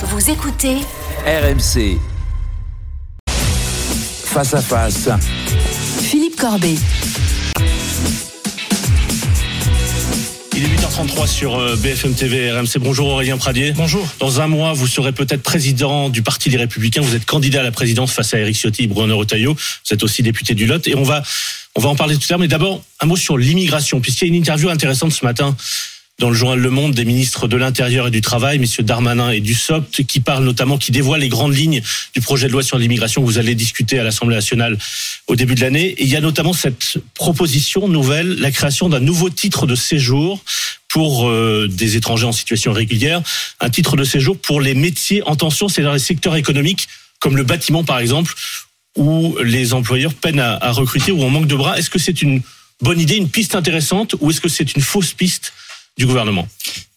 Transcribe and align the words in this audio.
Vous 0.00 0.30
écoutez 0.30 0.76
RMC. 1.26 1.98
Face 4.26 4.54
à 4.54 4.62
face. 4.62 5.08
Philippe 6.00 6.36
Corbet. 6.36 6.76
Il 10.54 10.62
est 10.62 10.68
8h33 10.68 11.26
sur 11.26 11.58
euh, 11.58 11.74
BFM 11.74 12.14
TV 12.14 12.52
RMC. 12.52 12.78
Bonjour 12.78 13.08
Aurélien 13.08 13.38
Pradier. 13.38 13.72
Bonjour. 13.72 14.06
Dans 14.20 14.40
un 14.40 14.46
mois, 14.46 14.72
vous 14.72 14.86
serez 14.86 15.10
peut-être 15.10 15.42
président 15.42 16.10
du 16.10 16.22
Parti 16.22 16.48
des 16.48 16.58
Républicains. 16.58 17.00
Vous 17.00 17.16
êtes 17.16 17.26
candidat 17.26 17.60
à 17.60 17.64
la 17.64 17.72
présidence 17.72 18.12
face 18.12 18.32
à 18.34 18.38
Éric 18.38 18.54
Ciotti 18.54 18.84
et 18.84 18.86
Bruno 18.86 19.18
Retailleau. 19.18 19.54
Vous 19.54 19.94
êtes 19.94 20.04
aussi 20.04 20.22
député 20.22 20.54
du 20.54 20.66
Lot. 20.66 20.86
Et 20.86 20.94
on 20.94 21.02
va, 21.02 21.24
on 21.74 21.80
va 21.80 21.88
en 21.88 21.96
parler 21.96 22.16
tout 22.16 22.22
à 22.28 22.34
l'heure. 22.34 22.38
Mais 22.38 22.46
d'abord, 22.46 22.84
un 23.00 23.06
mot 23.06 23.16
sur 23.16 23.36
l'immigration, 23.36 24.00
puisqu'il 24.00 24.28
y 24.28 24.30
a 24.30 24.34
une 24.34 24.40
interview 24.40 24.68
intéressante 24.68 25.10
ce 25.10 25.24
matin 25.24 25.56
dans 26.18 26.30
le 26.30 26.34
journal 26.34 26.58
Le 26.58 26.70
Monde 26.70 26.94
des 26.94 27.04
ministres 27.04 27.46
de 27.46 27.56
l'Intérieur 27.56 28.08
et 28.08 28.10
du 28.10 28.20
Travail, 28.20 28.58
messieurs 28.58 28.82
Darmanin 28.82 29.30
et 29.30 29.38
Dussopt, 29.38 30.02
qui 30.02 30.18
parlent 30.18 30.42
notamment, 30.42 30.76
qui 30.76 30.90
dévoilent 30.90 31.20
les 31.20 31.28
grandes 31.28 31.54
lignes 31.54 31.80
du 32.12 32.20
projet 32.20 32.48
de 32.48 32.52
loi 32.52 32.64
sur 32.64 32.76
l'immigration 32.76 33.22
que 33.22 33.26
vous 33.26 33.38
allez 33.38 33.54
discuter 33.54 34.00
à 34.00 34.02
l'Assemblée 34.02 34.34
nationale 34.34 34.76
au 35.28 35.36
début 35.36 35.54
de 35.54 35.60
l'année. 35.60 35.94
Il 35.98 36.08
y 36.08 36.16
a 36.16 36.20
notamment 36.20 36.52
cette 36.52 36.98
proposition 37.14 37.86
nouvelle, 37.86 38.40
la 38.40 38.50
création 38.50 38.88
d'un 38.88 38.98
nouveau 38.98 39.30
titre 39.30 39.68
de 39.68 39.76
séjour 39.76 40.42
pour 40.88 41.28
euh, 41.28 41.68
des 41.70 41.96
étrangers 41.96 42.26
en 42.26 42.32
situation 42.32 42.72
régulière, 42.72 43.22
un 43.60 43.70
titre 43.70 43.96
de 43.96 44.02
séjour 44.02 44.36
pour 44.36 44.60
les 44.60 44.74
métiers 44.74 45.22
en 45.22 45.36
tension, 45.36 45.68
c'est-à-dire 45.68 45.92
les 45.92 46.00
secteurs 46.00 46.34
économiques 46.34 46.88
comme 47.20 47.36
le 47.36 47.44
bâtiment 47.44 47.84
par 47.84 48.00
exemple, 48.00 48.34
où 48.96 49.36
les 49.44 49.72
employeurs 49.72 50.14
peinent 50.14 50.40
à, 50.40 50.56
à 50.56 50.72
recruter 50.72 51.12
ou 51.12 51.22
on 51.22 51.30
manque 51.30 51.46
de 51.46 51.54
bras. 51.54 51.78
Est-ce 51.78 51.90
que 51.90 52.00
c'est 52.00 52.22
une 52.22 52.42
bonne 52.80 52.98
idée, 52.98 53.14
une 53.14 53.28
piste 53.28 53.54
intéressante, 53.54 54.16
ou 54.18 54.30
est-ce 54.30 54.40
que 54.40 54.48
c'est 54.48 54.74
une 54.74 54.82
fausse 54.82 55.12
piste 55.12 55.52
du 55.98 56.06
gouvernement 56.06 56.48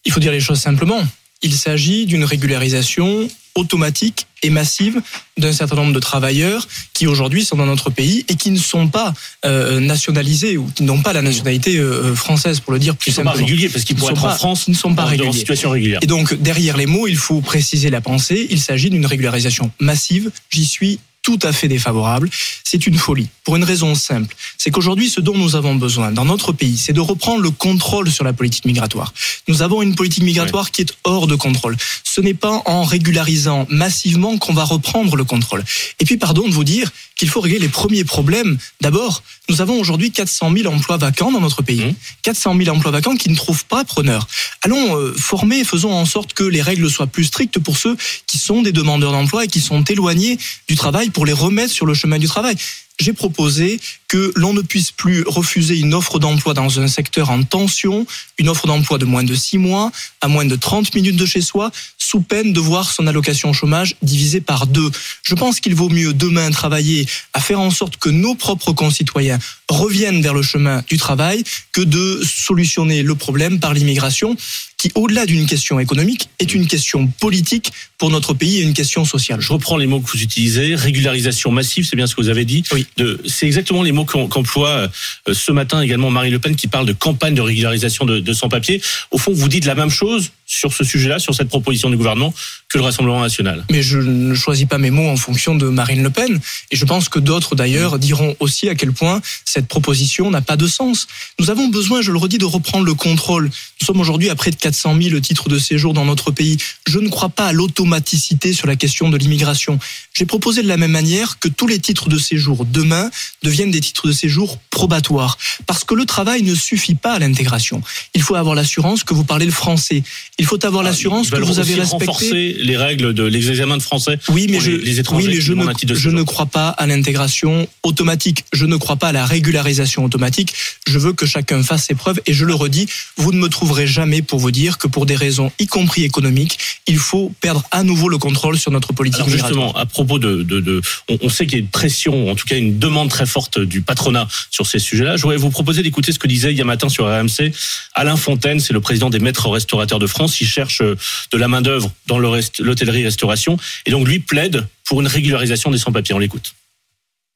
Il 0.06 0.12
faut 0.12 0.20
dire 0.20 0.32
les 0.32 0.40
choses 0.40 0.60
simplement. 0.60 1.02
Il 1.42 1.54
s'agit 1.54 2.06
d'une 2.06 2.24
régularisation 2.24 3.28
automatique 3.54 4.26
et 4.42 4.48
massive 4.48 5.02
d'un 5.36 5.52
certain 5.52 5.76
nombre 5.76 5.92
de 5.92 6.00
travailleurs 6.00 6.66
qui 6.94 7.06
aujourd'hui 7.06 7.44
sont 7.44 7.56
dans 7.56 7.66
notre 7.66 7.90
pays 7.90 8.24
et 8.28 8.34
qui 8.36 8.50
ne 8.50 8.58
sont 8.58 8.88
pas 8.88 9.12
euh, 9.44 9.78
nationalisés 9.78 10.56
ou 10.56 10.66
qui 10.74 10.84
n'ont 10.84 11.02
pas 11.02 11.12
la 11.12 11.20
nationalité 11.20 11.76
euh, 11.76 12.14
française 12.14 12.60
pour 12.60 12.72
le 12.72 12.78
dire 12.78 12.96
plus 12.96 13.10
Ils 13.10 13.14
sont 13.14 13.22
pas 13.24 13.30
simplement. 13.32 13.46
réguliers 13.46 13.68
parce 13.68 13.84
qu'ils 13.84 13.96
Ils 13.96 13.98
pourraient 13.98 14.14
sont 14.14 14.20
être 14.26 14.32
en 14.32 14.36
France 14.36 14.68
ne 14.68 14.74
sont 14.74 14.94
pas 14.94 15.02
en- 15.02 15.06
en 15.06 15.08
réguliers. 15.10 15.32
situation 15.32 15.70
régulière. 15.70 15.98
Et 16.02 16.06
donc 16.06 16.32
derrière 16.34 16.76
les 16.78 16.86
mots, 16.86 17.06
il 17.06 17.16
faut 17.18 17.40
préciser 17.42 17.90
la 17.90 18.00
pensée. 18.00 18.46
Il 18.50 18.60
s'agit 18.60 18.88
d'une 18.88 19.04
régularisation 19.04 19.70
massive. 19.80 20.30
J'y 20.48 20.64
suis 20.64 20.98
tout 21.22 21.38
à 21.42 21.52
fait 21.52 21.68
défavorable. 21.68 22.28
C'est 22.64 22.86
une 22.86 22.98
folie. 22.98 23.28
Pour 23.44 23.56
une 23.56 23.64
raison 23.64 23.94
simple. 23.94 24.34
C'est 24.58 24.70
qu'aujourd'hui, 24.70 25.08
ce 25.08 25.20
dont 25.20 25.36
nous 25.36 25.56
avons 25.56 25.76
besoin 25.76 26.10
dans 26.10 26.24
notre 26.24 26.52
pays, 26.52 26.76
c'est 26.76 26.92
de 26.92 27.00
reprendre 27.00 27.40
le 27.40 27.50
contrôle 27.50 28.10
sur 28.10 28.24
la 28.24 28.32
politique 28.32 28.64
migratoire. 28.64 29.14
Nous 29.48 29.62
avons 29.62 29.82
une 29.82 29.94
politique 29.94 30.24
migratoire 30.24 30.70
qui 30.72 30.82
est 30.82 30.92
hors 31.04 31.28
de 31.28 31.36
contrôle. 31.36 31.76
Ce 32.02 32.20
n'est 32.20 32.34
pas 32.34 32.62
en 32.66 32.82
régularisant 32.82 33.66
massivement 33.70 34.36
qu'on 34.38 34.52
va 34.52 34.64
reprendre 34.64 35.16
le 35.16 35.24
contrôle. 35.24 35.64
Et 36.00 36.04
puis, 36.04 36.16
pardon 36.16 36.46
de 36.46 36.52
vous 36.52 36.64
dire 36.64 36.90
qu'il 37.22 37.30
faut 37.30 37.40
régler 37.40 37.60
les 37.60 37.68
premiers 37.68 38.02
problèmes. 38.02 38.58
D'abord, 38.80 39.22
nous 39.48 39.60
avons 39.60 39.78
aujourd'hui 39.78 40.10
400 40.10 40.52
000 40.56 40.74
emplois 40.74 40.96
vacants 40.96 41.30
dans 41.30 41.40
notre 41.40 41.62
pays. 41.62 41.84
Mmh. 41.84 41.94
400 42.22 42.56
000 42.58 42.76
emplois 42.76 42.90
vacants 42.90 43.14
qui 43.14 43.30
ne 43.30 43.36
trouvent 43.36 43.64
pas 43.64 43.84
preneur. 43.84 44.26
Allons 44.62 44.98
euh, 44.98 45.14
former, 45.16 45.62
faisons 45.62 45.92
en 45.92 46.04
sorte 46.04 46.32
que 46.32 46.42
les 46.42 46.60
règles 46.60 46.90
soient 46.90 47.06
plus 47.06 47.26
strictes 47.26 47.60
pour 47.60 47.76
ceux 47.76 47.96
qui 48.26 48.38
sont 48.38 48.60
des 48.60 48.72
demandeurs 48.72 49.12
d'emploi 49.12 49.44
et 49.44 49.46
qui 49.46 49.60
sont 49.60 49.84
éloignés 49.84 50.36
du 50.66 50.74
travail 50.74 51.10
pour 51.10 51.24
les 51.24 51.32
remettre 51.32 51.72
sur 51.72 51.86
le 51.86 51.94
chemin 51.94 52.18
du 52.18 52.26
travail. 52.26 52.56
J'ai 53.00 53.12
proposé 53.12 53.80
que 54.06 54.32
l'on 54.36 54.52
ne 54.52 54.60
puisse 54.60 54.90
plus 54.90 55.24
refuser 55.26 55.78
une 55.78 55.94
offre 55.94 56.18
d'emploi 56.18 56.52
dans 56.52 56.78
un 56.78 56.86
secteur 56.86 57.30
en 57.30 57.42
tension, 57.42 58.06
une 58.38 58.48
offre 58.48 58.66
d'emploi 58.66 58.98
de 58.98 59.06
moins 59.06 59.24
de 59.24 59.34
6 59.34 59.58
mois, 59.58 59.90
à 60.20 60.28
moins 60.28 60.44
de 60.44 60.54
30 60.54 60.94
minutes 60.94 61.16
de 61.16 61.24
chez 61.24 61.40
soi, 61.40 61.70
sous 61.96 62.20
peine 62.20 62.52
de 62.52 62.60
voir 62.60 62.92
son 62.92 63.06
allocation 63.06 63.52
chômage 63.54 63.96
divisée 64.02 64.42
par 64.42 64.66
deux. 64.66 64.90
Je 65.22 65.34
pense 65.34 65.60
qu'il 65.60 65.74
vaut 65.74 65.88
mieux 65.88 66.12
demain 66.12 66.50
travailler 66.50 67.08
à 67.32 67.40
faire 67.40 67.60
en 67.60 67.70
sorte 67.70 67.96
que 67.96 68.10
nos 68.10 68.34
propres 68.34 68.72
concitoyens 68.72 69.38
reviennent 69.68 70.20
vers 70.20 70.34
le 70.34 70.42
chemin 70.42 70.84
du 70.88 70.98
travail 70.98 71.42
que 71.72 71.80
de 71.80 72.22
solutionner 72.22 73.02
le 73.02 73.14
problème 73.14 73.60
par 73.60 73.72
l'immigration 73.72 74.36
qui, 74.82 74.90
au-delà 74.96 75.26
d'une 75.26 75.46
question 75.46 75.78
économique, 75.78 76.28
est 76.40 76.54
une 76.54 76.66
question 76.66 77.06
politique 77.06 77.70
pour 77.98 78.10
notre 78.10 78.34
pays 78.34 78.58
et 78.58 78.62
une 78.62 78.74
question 78.74 79.04
sociale. 79.04 79.40
Je 79.40 79.52
reprends 79.52 79.76
les 79.76 79.86
mots 79.86 80.00
que 80.00 80.10
vous 80.10 80.20
utilisez. 80.20 80.74
Régularisation 80.74 81.52
massive, 81.52 81.86
c'est 81.86 81.94
bien 81.94 82.08
ce 82.08 82.16
que 82.16 82.20
vous 82.20 82.28
avez 82.30 82.44
dit. 82.44 82.64
Oui. 82.72 82.84
C'est 83.24 83.46
exactement 83.46 83.84
les 83.84 83.92
mots 83.92 84.04
qu'em- 84.04 84.28
qu'emploie 84.28 84.88
euh, 85.28 85.34
ce 85.34 85.52
matin 85.52 85.80
également 85.82 86.10
Marine 86.10 86.32
Le 86.32 86.40
Pen 86.40 86.56
qui 86.56 86.66
parle 86.66 86.86
de 86.86 86.92
campagne 86.92 87.34
de 87.34 87.40
régularisation 87.42 88.04
de, 88.06 88.18
de 88.18 88.32
sans-papiers. 88.32 88.82
Au 89.12 89.18
fond, 89.18 89.32
vous 89.32 89.48
dites 89.48 89.66
la 89.66 89.76
même 89.76 89.88
chose 89.90 90.32
sur 90.52 90.72
ce 90.72 90.84
sujet-là, 90.84 91.18
sur 91.18 91.34
cette 91.34 91.48
proposition 91.48 91.88
du 91.88 91.96
gouvernement, 91.96 92.34
que 92.68 92.78
le 92.78 92.84
Rassemblement 92.84 93.20
national. 93.20 93.64
Mais 93.70 93.82
je 93.82 93.98
ne 93.98 94.34
choisis 94.34 94.66
pas 94.66 94.78
mes 94.78 94.90
mots 94.90 95.08
en 95.08 95.16
fonction 95.16 95.54
de 95.54 95.66
Marine 95.66 96.02
Le 96.02 96.10
Pen. 96.10 96.38
Et 96.70 96.76
je 96.76 96.84
pense 96.84 97.08
que 97.08 97.18
d'autres, 97.18 97.54
d'ailleurs, 97.54 97.98
diront 97.98 98.36
aussi 98.38 98.68
à 98.68 98.74
quel 98.74 98.92
point 98.92 99.22
cette 99.44 99.66
proposition 99.66 100.30
n'a 100.30 100.42
pas 100.42 100.56
de 100.56 100.66
sens. 100.66 101.06
Nous 101.40 101.48
avons 101.50 101.68
besoin, 101.68 102.02
je 102.02 102.12
le 102.12 102.18
redis, 102.18 102.38
de 102.38 102.44
reprendre 102.44 102.84
le 102.84 102.94
contrôle. 102.94 103.44
Nous 103.44 103.86
sommes 103.86 104.00
aujourd'hui 104.00 104.28
à 104.28 104.34
près 104.34 104.50
de 104.50 104.56
400 104.56 104.96
000 105.00 105.20
titres 105.20 105.48
de 105.48 105.58
séjour 105.58 105.94
dans 105.94 106.04
notre 106.04 106.30
pays. 106.30 106.58
Je 106.86 106.98
ne 106.98 107.08
crois 107.08 107.30
pas 107.30 107.46
à 107.46 107.52
l'automaticité 107.52 108.52
sur 108.52 108.66
la 108.66 108.76
question 108.76 109.08
de 109.08 109.16
l'immigration. 109.16 109.78
J'ai 110.14 110.26
proposé 110.26 110.62
de 110.62 110.68
la 110.68 110.76
même 110.76 110.90
manière 110.90 111.38
que 111.38 111.48
tous 111.48 111.66
les 111.66 111.78
titres 111.78 112.10
de 112.10 112.18
séjour 112.18 112.66
demain 112.66 113.10
deviennent 113.42 113.70
des 113.70 113.80
titres 113.80 114.06
de 114.06 114.12
séjour 114.12 114.58
probatoires. 114.70 115.38
Parce 115.66 115.84
que 115.84 115.94
le 115.94 116.04
travail 116.04 116.42
ne 116.42 116.54
suffit 116.54 116.94
pas 116.94 117.14
à 117.14 117.18
l'intégration. 117.18 117.82
Il 118.14 118.22
faut 118.22 118.34
avoir 118.34 118.54
l'assurance 118.54 119.02
que 119.02 119.14
vous 119.14 119.24
parlez 119.24 119.46
le 119.46 119.52
français. 119.52 120.02
Il 120.42 120.46
faut 120.46 120.66
avoir 120.66 120.82
l'assurance 120.82 121.28
Ils 121.28 121.38
que 121.38 121.44
vous 121.44 121.60
avez 121.60 121.74
respecté. 121.74 122.06
renforcer 122.06 122.56
les 122.58 122.76
règles 122.76 123.14
de 123.14 123.22
l'examen 123.22 123.76
de 123.76 123.82
français 123.82 124.18
Oui, 124.28 124.48
mais 124.50 124.56
pour 124.56 124.66
je, 124.66 124.72
les, 124.72 124.78
les 124.78 124.98
étrangers 124.98 125.28
oui, 125.28 125.34
mais 125.54 125.74
qui 125.74 125.86
je, 125.94 126.10
ne 126.10 126.22
crois 126.24 126.46
pas 126.46 126.70
à 126.70 126.88
l'intégration 126.88 127.68
automatique. 127.84 128.44
Je 128.52 128.66
ne 128.66 128.76
crois 128.76 128.96
pas 128.96 129.08
à 129.08 129.12
la 129.12 129.24
régularisation 129.24 130.04
automatique. 130.04 130.52
Je 130.88 130.98
veux 130.98 131.12
que 131.12 131.26
chacun 131.26 131.62
fasse 131.62 131.84
ses 131.84 131.94
preuves. 131.94 132.20
Et 132.26 132.32
je 132.32 132.44
le 132.44 132.54
redis, 132.54 132.88
vous 133.16 133.30
ne 133.30 133.38
me 133.38 133.48
trouverez 133.48 133.86
jamais 133.86 134.20
pour 134.20 134.40
vous 134.40 134.50
dire 134.50 134.78
que 134.78 134.88
pour 134.88 135.06
des 135.06 135.14
raisons, 135.14 135.52
y 135.60 135.68
compris 135.68 136.02
économiques, 136.02 136.58
il 136.86 136.98
faut 136.98 137.32
perdre 137.40 137.62
à 137.70 137.82
nouveau 137.84 138.08
le 138.08 138.18
contrôle 138.18 138.58
sur 138.58 138.70
notre 138.72 138.92
politique 138.92 139.20
Alors 139.20 139.28
justement, 139.30 139.72
à 139.76 139.86
propos 139.86 140.18
de, 140.18 140.42
de, 140.42 140.60
de 140.60 140.80
on, 141.08 141.18
on 141.22 141.28
sait 141.28 141.46
qu'il 141.46 141.58
y 141.58 141.60
a 141.60 141.64
une 141.64 141.68
pression, 141.70 142.30
en 142.30 142.34
tout 142.34 142.44
cas 142.46 142.56
une 142.56 142.78
demande 142.78 143.08
très 143.08 143.26
forte 143.26 143.58
du 143.60 143.82
patronat 143.82 144.26
sur 144.50 144.66
ces 144.66 144.78
sujets-là. 144.78 145.16
Je 145.16 145.22
voudrais 145.22 145.36
vous 145.36 145.50
proposer 145.50 145.82
d'écouter 145.82 146.12
ce 146.12 146.18
que 146.18 146.26
disait 146.26 146.52
il 146.52 146.58
y 146.58 146.60
a 146.60 146.64
matin 146.64 146.88
sur 146.88 147.06
RMC 147.06 147.52
Alain 147.94 148.16
Fontaine, 148.16 148.58
c'est 148.60 148.72
le 148.72 148.80
président 148.80 149.10
des 149.10 149.18
maîtres 149.20 149.48
restaurateurs 149.48 149.98
de 149.98 150.06
France. 150.06 150.40
Il 150.40 150.46
cherche 150.46 150.80
euh, 150.82 150.96
de 151.32 151.38
la 151.38 151.46
main 151.48 151.62
d'œuvre 151.62 151.92
dans 152.06 152.18
le 152.18 152.28
rest- 152.28 152.60
l'hôtellerie-restauration, 152.60 153.56
et 153.86 153.90
donc 153.90 154.06
lui 154.08 154.18
plaide 154.18 154.66
pour 154.84 155.00
une 155.00 155.06
régularisation 155.06 155.70
des 155.70 155.78
sans-papiers. 155.78 156.14
On 156.14 156.18
l'écoute. 156.18 156.54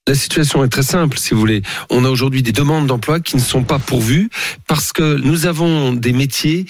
La 0.08 0.14
situation 0.14 0.62
est 0.64 0.68
très 0.68 0.84
simple, 0.84 1.18
si 1.18 1.34
vous 1.34 1.40
voulez. 1.40 1.62
On 1.90 2.04
a 2.04 2.08
aujourd'hui 2.08 2.42
des 2.42 2.52
demandes 2.52 2.86
d'emploi 2.86 3.18
qui 3.18 3.34
ne 3.36 3.40
sont 3.40 3.64
pas 3.64 3.80
pourvues 3.80 4.30
parce 4.68 4.92
que 4.92 5.16
nous 5.16 5.46
avons 5.46 5.92
des 5.94 6.12
métiers 6.12 6.66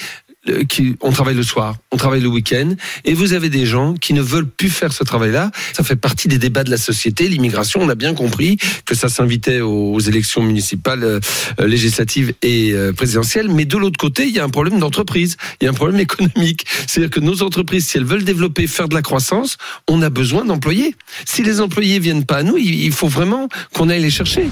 qui, 0.68 0.96
on 1.00 1.10
travaille 1.10 1.34
le 1.34 1.42
soir, 1.42 1.76
on 1.92 1.96
travaille 1.96 2.20
le 2.20 2.28
week-end, 2.28 2.74
et 3.04 3.14
vous 3.14 3.32
avez 3.32 3.48
des 3.48 3.66
gens 3.66 3.94
qui 3.94 4.12
ne 4.12 4.22
veulent 4.22 4.48
plus 4.48 4.70
faire 4.70 4.92
ce 4.92 5.04
travail-là. 5.04 5.50
Ça 5.72 5.84
fait 5.84 5.96
partie 5.96 6.28
des 6.28 6.38
débats 6.38 6.64
de 6.64 6.70
la 6.70 6.76
société. 6.76 7.28
L'immigration, 7.28 7.80
on 7.82 7.88
a 7.88 7.94
bien 7.94 8.14
compris 8.14 8.58
que 8.84 8.94
ça 8.94 9.08
s'invitait 9.08 9.60
aux 9.60 9.98
élections 10.00 10.42
municipales, 10.42 11.04
euh, 11.04 11.20
euh, 11.60 11.66
législatives 11.66 12.34
et 12.42 12.72
euh, 12.72 12.92
présidentielles. 12.92 13.48
Mais 13.48 13.64
de 13.64 13.76
l'autre 13.76 13.98
côté, 13.98 14.26
il 14.26 14.34
y 14.34 14.38
a 14.38 14.44
un 14.44 14.48
problème 14.48 14.78
d'entreprise, 14.78 15.36
il 15.60 15.64
y 15.64 15.66
a 15.66 15.70
un 15.70 15.74
problème 15.74 16.00
économique. 16.00 16.66
C'est-à-dire 16.86 17.10
que 17.10 17.20
nos 17.20 17.42
entreprises, 17.42 17.86
si 17.86 17.96
elles 17.96 18.04
veulent 18.04 18.24
développer, 18.24 18.66
faire 18.66 18.88
de 18.88 18.94
la 18.94 19.02
croissance, 19.02 19.56
on 19.88 20.02
a 20.02 20.10
besoin 20.10 20.44
d'employés. 20.44 20.94
Si 21.24 21.42
les 21.42 21.60
employés 21.60 21.98
viennent 21.98 22.24
pas 22.24 22.38
à 22.38 22.42
nous, 22.42 22.56
il 22.56 22.92
faut 22.92 23.08
vraiment 23.08 23.48
qu'on 23.72 23.88
aille 23.88 24.02
les 24.02 24.10
chercher. 24.10 24.48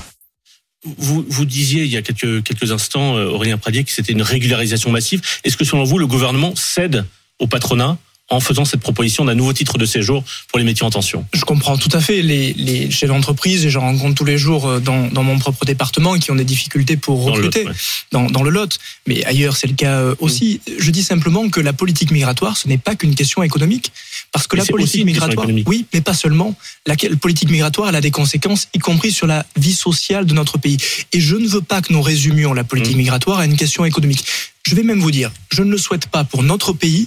Vous, 0.98 1.24
vous 1.28 1.44
disiez 1.44 1.84
il 1.84 1.90
y 1.90 1.96
a 1.96 2.02
quelques, 2.02 2.42
quelques 2.42 2.70
instants, 2.70 3.16
euh, 3.16 3.28
Aurélien 3.28 3.58
Pradier, 3.58 3.84
que 3.84 3.90
c'était 3.90 4.12
une 4.12 4.22
régularisation 4.22 4.90
massive. 4.90 5.22
Est-ce 5.42 5.56
que 5.56 5.64
selon 5.64 5.84
vous, 5.84 5.98
le 5.98 6.06
gouvernement 6.06 6.54
cède 6.56 7.06
au 7.38 7.46
patronat 7.46 7.96
en 8.30 8.40
faisant 8.40 8.64
cette 8.64 8.80
proposition 8.80 9.26
d'un 9.26 9.34
nouveau 9.34 9.52
titre 9.52 9.76
de 9.76 9.84
séjour 9.84 10.24
pour 10.48 10.58
les 10.58 10.64
métiers 10.64 10.84
en 10.86 10.90
tension? 10.90 11.26
Je 11.34 11.44
comprends 11.44 11.76
tout 11.76 11.90
à 11.92 12.00
fait 12.00 12.22
les, 12.22 12.54
les 12.54 12.90
chefs 12.90 13.08
d'entreprise 13.08 13.66
et 13.66 13.70
j'en 13.70 13.82
rencontre 13.82 14.14
tous 14.14 14.24
les 14.24 14.38
jours 14.38 14.66
euh, 14.66 14.80
dans, 14.80 15.08
dans 15.08 15.22
mon 15.22 15.38
propre 15.38 15.64
département 15.64 16.18
qui 16.18 16.30
ont 16.30 16.34
des 16.34 16.44
difficultés 16.44 16.96
pour 16.96 17.26
Dans 17.26 17.36
le 17.36 17.42
Lot, 17.42 17.46
recruter 17.46 17.68
ouais. 17.68 17.74
dans, 18.12 18.26
dans 18.26 18.42
le 18.42 18.50
Lot. 18.50 18.78
Mais 19.06 19.24
ailleurs, 19.24 19.56
c'est 19.56 19.66
le 19.66 19.74
cas 19.74 20.00
euh, 20.00 20.14
aussi. 20.20 20.60
Je 20.78 20.90
dis 20.90 21.02
simplement 21.02 21.48
que 21.50 21.60
la 21.60 21.72
politique 21.72 22.10
migratoire, 22.10 22.56
ce 22.56 22.66
n'est 22.68 22.78
pas 22.78 22.94
qu'une 22.94 23.14
question 23.14 23.42
économique. 23.42 23.92
Parce 24.34 24.48
que 24.48 24.56
Mais 24.56 24.62
la 24.62 24.66
politique 24.66 25.04
migratoire, 25.04 25.46
oui, 25.66 25.86
mais 25.94 26.00
pas 26.00 26.12
seulement. 26.12 26.56
La 26.86 26.96
politique 26.96 27.50
migratoire, 27.50 27.88
elle 27.88 27.94
a 27.94 28.00
des 28.00 28.10
conséquences, 28.10 28.66
y 28.74 28.80
compris 28.80 29.12
sur 29.12 29.28
la 29.28 29.46
vie 29.56 29.72
sociale 29.72 30.26
de 30.26 30.34
notre 30.34 30.58
pays. 30.58 30.76
Et 31.12 31.20
je 31.20 31.36
ne 31.36 31.46
veux 31.46 31.60
pas 31.62 31.80
que 31.80 31.92
nous 31.92 32.02
résumions 32.02 32.52
la 32.52 32.64
politique 32.64 32.96
Mmh. 32.96 32.98
migratoire 32.98 33.38
à 33.38 33.44
une 33.44 33.56
question 33.56 33.84
économique. 33.84 34.24
Je 34.66 34.74
vais 34.74 34.82
même 34.82 34.98
vous 34.98 35.12
dire, 35.12 35.30
je 35.52 35.62
ne 35.62 35.70
le 35.70 35.78
souhaite 35.78 36.08
pas 36.08 36.24
pour 36.24 36.42
notre 36.42 36.72
pays. 36.72 37.06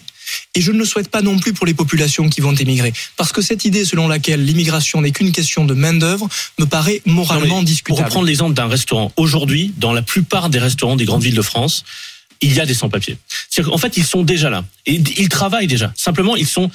Et 0.55 0.61
je 0.61 0.71
ne 0.71 0.77
le 0.77 0.85
souhaite 0.85 1.09
pas 1.09 1.21
non 1.21 1.37
plus 1.37 1.51
pour 1.53 1.65
les 1.65 1.73
populations 1.73 2.29
qui 2.29 2.39
vont 2.41 2.53
émigrer. 2.55 2.91
Parce 3.17 3.31
que 3.33 3.41
cette 3.41 3.63
idée 3.65 3.83
selon 3.85 4.07
laquelle 4.07 4.43
l'immigration 4.43 5.01
n'est 5.01 5.11
qu'une 5.11 5.31
question 5.33 5.63
de 5.65 5.73
main-d'œuvre 5.73 6.27
me 6.59 6.65
paraît 6.65 7.01
moralement 7.05 7.45
mais 7.45 7.49
Pour 7.55 7.63
discutable. 7.63 8.03
reprendre 8.05 8.25
l'exemple 8.27 8.53
d'un 8.53 8.67
restaurant, 8.67 9.11
aujourd'hui, 9.17 9.73
dans 9.77 9.93
la 9.93 10.01
plupart 10.01 10.49
des 10.49 10.59
restaurants 10.59 10.95
des 10.97 11.05
grandes 11.05 11.23
villes 11.23 11.35
de 11.35 11.41
France, 11.41 11.83
il 12.41 12.53
y 12.53 12.59
a 12.61 12.65
des 12.65 12.73
sans-papiers. 12.73 13.17
C'est-à-dire 13.49 13.71
qu'en 13.71 13.77
fait, 13.77 13.95
ils 13.97 14.05
sont 14.05 14.23
déjà 14.23 14.49
là. 14.49 14.63
Et 14.85 14.95
ils 15.17 15.29
travaillent 15.29 15.67
déjà. 15.67 15.93
Simplement, 15.95 16.35
ils 16.35 16.47
sont 16.47 16.69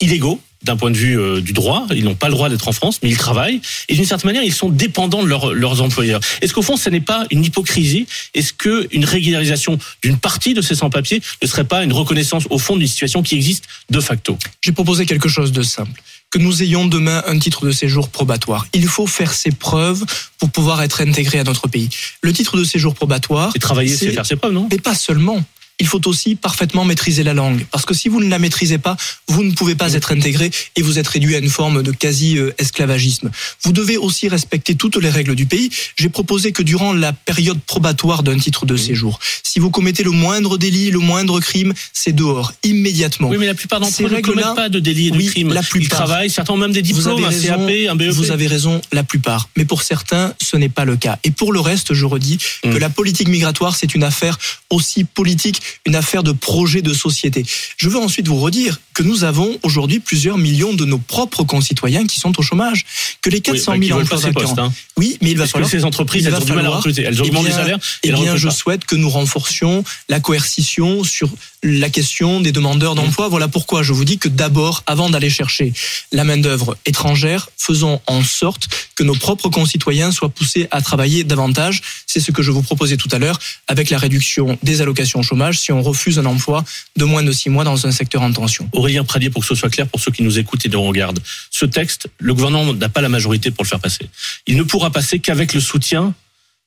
illégaux 0.00 0.40
d'un 0.64 0.76
point 0.76 0.90
de 0.90 0.96
vue 0.96 1.18
euh, 1.20 1.40
du 1.40 1.52
droit, 1.52 1.86
ils 1.94 2.02
n'ont 2.02 2.16
pas 2.16 2.26
le 2.26 2.32
droit 2.34 2.48
d'être 2.48 2.66
en 2.66 2.72
France, 2.72 2.98
mais 3.04 3.08
ils 3.10 3.16
travaillent, 3.16 3.60
et 3.88 3.94
d'une 3.94 4.04
certaine 4.04 4.26
manière, 4.30 4.42
ils 4.42 4.52
sont 4.52 4.68
dépendants 4.68 5.22
de 5.22 5.28
leur- 5.28 5.54
leurs 5.54 5.80
employeurs. 5.82 6.18
Est-ce 6.42 6.52
qu'au 6.52 6.62
fond, 6.62 6.76
ce 6.76 6.90
n'est 6.90 7.00
pas 7.00 7.26
une 7.30 7.44
hypocrisie? 7.44 8.06
Est-ce 8.34 8.52
qu'une 8.52 9.04
régularisation 9.04 9.78
d'une 10.02 10.18
partie 10.18 10.54
de 10.54 10.60
ces 10.60 10.74
sans-papiers 10.74 11.22
ne 11.42 11.46
serait 11.46 11.62
pas 11.62 11.84
une 11.84 11.92
reconnaissance 11.92 12.44
au 12.50 12.58
fond 12.58 12.76
d'une 12.76 12.88
situation 12.88 13.22
qui 13.22 13.36
existe 13.36 13.64
de 13.88 14.00
facto? 14.00 14.36
J'ai 14.60 14.72
proposé 14.72 15.06
quelque 15.06 15.28
chose 15.28 15.52
de 15.52 15.62
simple. 15.62 16.02
Que 16.30 16.38
nous 16.38 16.60
ayons 16.62 16.86
demain 16.86 17.22
un 17.26 17.38
titre 17.38 17.64
de 17.64 17.70
séjour 17.70 18.08
probatoire. 18.10 18.66
Il 18.74 18.86
faut 18.88 19.06
faire 19.06 19.32
ses 19.32 19.52
preuves 19.52 20.04
pour 20.38 20.50
pouvoir 20.50 20.82
être 20.82 21.00
intégré 21.00 21.38
à 21.38 21.44
notre 21.44 21.68
pays. 21.68 21.88
Le 22.20 22.32
titre 22.34 22.58
de 22.58 22.64
séjour 22.64 22.94
probatoire. 22.94 23.52
Et 23.54 23.58
travailler, 23.60 23.88
c'est 23.96 24.06
c'est- 24.06 24.12
faire 24.12 24.26
ses 24.26 24.36
preuves, 24.36 24.52
non? 24.52 24.68
Mais 24.70 24.78
pas 24.78 24.94
seulement. 24.96 25.42
Il 25.80 25.86
faut 25.86 26.06
aussi 26.08 26.34
parfaitement 26.34 26.84
maîtriser 26.84 27.22
la 27.22 27.34
langue. 27.34 27.64
Parce 27.70 27.84
que 27.84 27.94
si 27.94 28.08
vous 28.08 28.20
ne 28.22 28.28
la 28.28 28.38
maîtrisez 28.38 28.78
pas, 28.78 28.96
vous 29.28 29.42
ne 29.44 29.52
pouvez 29.52 29.74
pas 29.76 29.92
être 29.94 30.12
intégré 30.12 30.50
et 30.76 30.82
vous 30.82 30.98
êtes 30.98 31.06
réduit 31.08 31.34
à 31.36 31.38
une 31.38 31.48
forme 31.50 31.82
de 31.82 31.92
quasi-esclavagisme. 31.92 33.30
Vous 33.62 33.72
devez 33.72 33.96
aussi 33.96 34.28
respecter 34.28 34.74
toutes 34.74 34.96
les 34.96 35.10
règles 35.10 35.34
du 35.34 35.46
pays. 35.46 35.70
J'ai 35.96 36.08
proposé 36.08 36.52
que 36.52 36.62
durant 36.62 36.92
la 36.92 37.12
période 37.12 37.58
probatoire 37.66 38.22
d'un 38.22 38.38
titre 38.38 38.66
de 38.66 38.76
séjour, 38.76 39.18
si 39.42 39.58
vous 39.58 39.70
commettez 39.70 40.02
le 40.02 40.10
moindre 40.10 40.58
délit, 40.58 40.90
le 40.90 40.98
moindre 40.98 41.40
crime, 41.40 41.72
c'est 41.92 42.12
dehors, 42.12 42.52
immédiatement. 42.64 43.28
Oui, 43.28 43.36
mais 43.38 43.46
la 43.46 43.54
plupart 43.54 43.80
d'entre 43.80 44.02
eux 44.02 44.08
ne 44.08 44.20
commettent 44.20 44.54
pas 44.54 44.68
de 44.68 44.80
délit 44.80 45.08
et 45.08 45.10
de 45.10 45.16
Oui, 45.16 45.26
crime. 45.26 45.52
la 45.52 45.60
Ils 45.60 45.66
plupart. 45.66 45.98
travaillent, 46.04 46.30
certains 46.30 46.54
ont 46.54 46.56
même 46.58 46.72
des 46.72 46.82
diplômes, 46.82 47.24
un 47.24 47.28
raison, 47.28 47.48
CAP, 47.48 47.70
un 47.90 47.96
BEP. 47.96 48.10
Vous 48.10 48.30
avez 48.30 48.46
raison, 48.46 48.80
la 48.92 49.02
plupart. 49.04 49.48
Mais 49.56 49.64
pour 49.64 49.82
certains, 49.82 50.34
ce 50.42 50.56
n'est 50.56 50.68
pas 50.68 50.84
le 50.84 50.96
cas. 50.96 51.18
Et 51.24 51.30
pour 51.30 51.52
le 51.52 51.60
reste, 51.60 51.94
je 51.94 52.04
redis 52.04 52.38
Mm. 52.64 52.72
que 52.72 52.78
la 52.78 52.90
politique 52.90 53.28
migratoire, 53.28 53.76
c'est 53.76 53.94
une 53.94 54.02
affaire 54.04 54.38
aussi 54.70 55.04
politique, 55.04 55.60
une 55.86 55.94
affaire 55.96 56.22
de 56.22 56.32
projet 56.32 56.82
de 56.82 56.92
société. 56.92 57.44
Je 57.76 57.88
veux 57.88 57.98
ensuite 57.98 58.28
vous 58.28 58.38
redire 58.40 58.80
que 58.94 59.02
nous 59.02 59.24
avons 59.24 59.58
aujourd'hui 59.62 60.00
plusieurs 60.00 60.38
millions 60.38 60.72
de 60.74 60.84
nos 60.84 60.98
propres 60.98 61.44
concitoyens 61.44 62.06
qui 62.06 62.18
sont 62.20 62.38
au 62.38 62.42
chômage. 62.42 62.84
Que 63.22 63.30
les 63.30 63.36
Oui, 63.36 63.42
400 63.42 63.72
bah, 63.72 63.78
qui 63.78 63.86
000 63.86 63.98
veulent 63.98 64.04
emplois 64.06 64.18
vacants. 64.18 64.40
postes, 64.40 64.58
hein. 64.58 64.72
Oui, 64.96 65.18
mais 65.22 65.30
il 65.30 65.36
va 65.36 65.42
Parce 65.42 65.50
que 65.50 65.52
falloir. 65.58 65.70
ces 65.70 65.84
entreprises, 65.84 66.26
elles 66.26 66.34
ont 66.34 66.38
du 66.40 66.46
mal 66.46 66.58
à 66.58 66.62
falloir- 66.62 66.76
recruter. 66.78 67.02
Elles 67.02 67.14
Eh 67.16 67.20
augmentent 67.20 67.44
les 67.44 67.50
bien- 67.50 67.58
salaires. 67.58 67.78
et 67.78 67.80
Eh 68.04 68.08
elles 68.08 68.14
bien, 68.16 68.36
je 68.36 68.48
pas. 68.48 68.54
souhaite 68.54 68.84
que 68.84 68.96
nous 68.96 69.08
renforcions 69.10 69.84
la 70.08 70.18
coercition 70.20 71.04
sur 71.04 71.30
la 71.62 71.90
question 71.90 72.40
des 72.40 72.52
demandeurs 72.52 72.94
d'emploi. 72.94 73.28
Voilà 73.28 73.48
pourquoi 73.48 73.82
je 73.82 73.92
vous 73.92 74.04
dis 74.04 74.18
que 74.18 74.28
d'abord, 74.28 74.82
avant 74.86 75.10
d'aller 75.10 75.30
chercher 75.30 75.72
la 76.12 76.24
main-d'œuvre 76.24 76.76
étrangère, 76.86 77.50
faisons 77.56 78.00
en 78.06 78.22
sorte 78.22 78.68
que 78.94 79.02
nos 79.02 79.14
propres 79.14 79.48
concitoyens 79.48 80.10
soient 80.12 80.28
poussés 80.28 80.68
à 80.70 80.80
travailler 80.82 81.24
davantage. 81.24 81.82
C'est 82.06 82.20
ce 82.20 82.30
que 82.32 82.42
je 82.42 82.50
vous 82.52 82.62
proposais 82.62 82.96
tout 82.96 83.08
à 83.12 83.18
l'heure 83.18 83.38
avec 83.66 83.90
la 83.90 83.98
réduction 83.98 84.58
des 84.62 84.80
allocations 84.80 85.22
chômage 85.22 85.57
si 85.58 85.72
on 85.72 85.82
refuse 85.82 86.18
un 86.18 86.24
emploi 86.26 86.64
de 86.96 87.04
moins 87.04 87.22
de 87.22 87.32
six 87.32 87.50
mois 87.50 87.64
dans 87.64 87.86
un 87.86 87.90
secteur 87.90 88.22
en 88.22 88.32
tension. 88.32 88.68
Aurélien 88.72 89.04
Pradier, 89.04 89.30
pour 89.30 89.42
que 89.42 89.48
ce 89.48 89.54
soit 89.54 89.70
clair 89.70 89.86
pour 89.86 90.00
ceux 90.00 90.12
qui 90.12 90.22
nous 90.22 90.38
écoutent 90.38 90.64
et 90.64 90.68
nous 90.68 90.82
regardent, 90.82 91.20
ce 91.50 91.66
texte, 91.66 92.08
le 92.18 92.34
gouvernement 92.34 92.72
n'a 92.72 92.88
pas 92.88 93.00
la 93.00 93.08
majorité 93.08 93.50
pour 93.50 93.64
le 93.64 93.68
faire 93.68 93.80
passer. 93.80 94.08
Il 94.46 94.56
ne 94.56 94.62
pourra 94.62 94.90
passer 94.90 95.18
qu'avec 95.18 95.54
le 95.54 95.60
soutien 95.60 96.14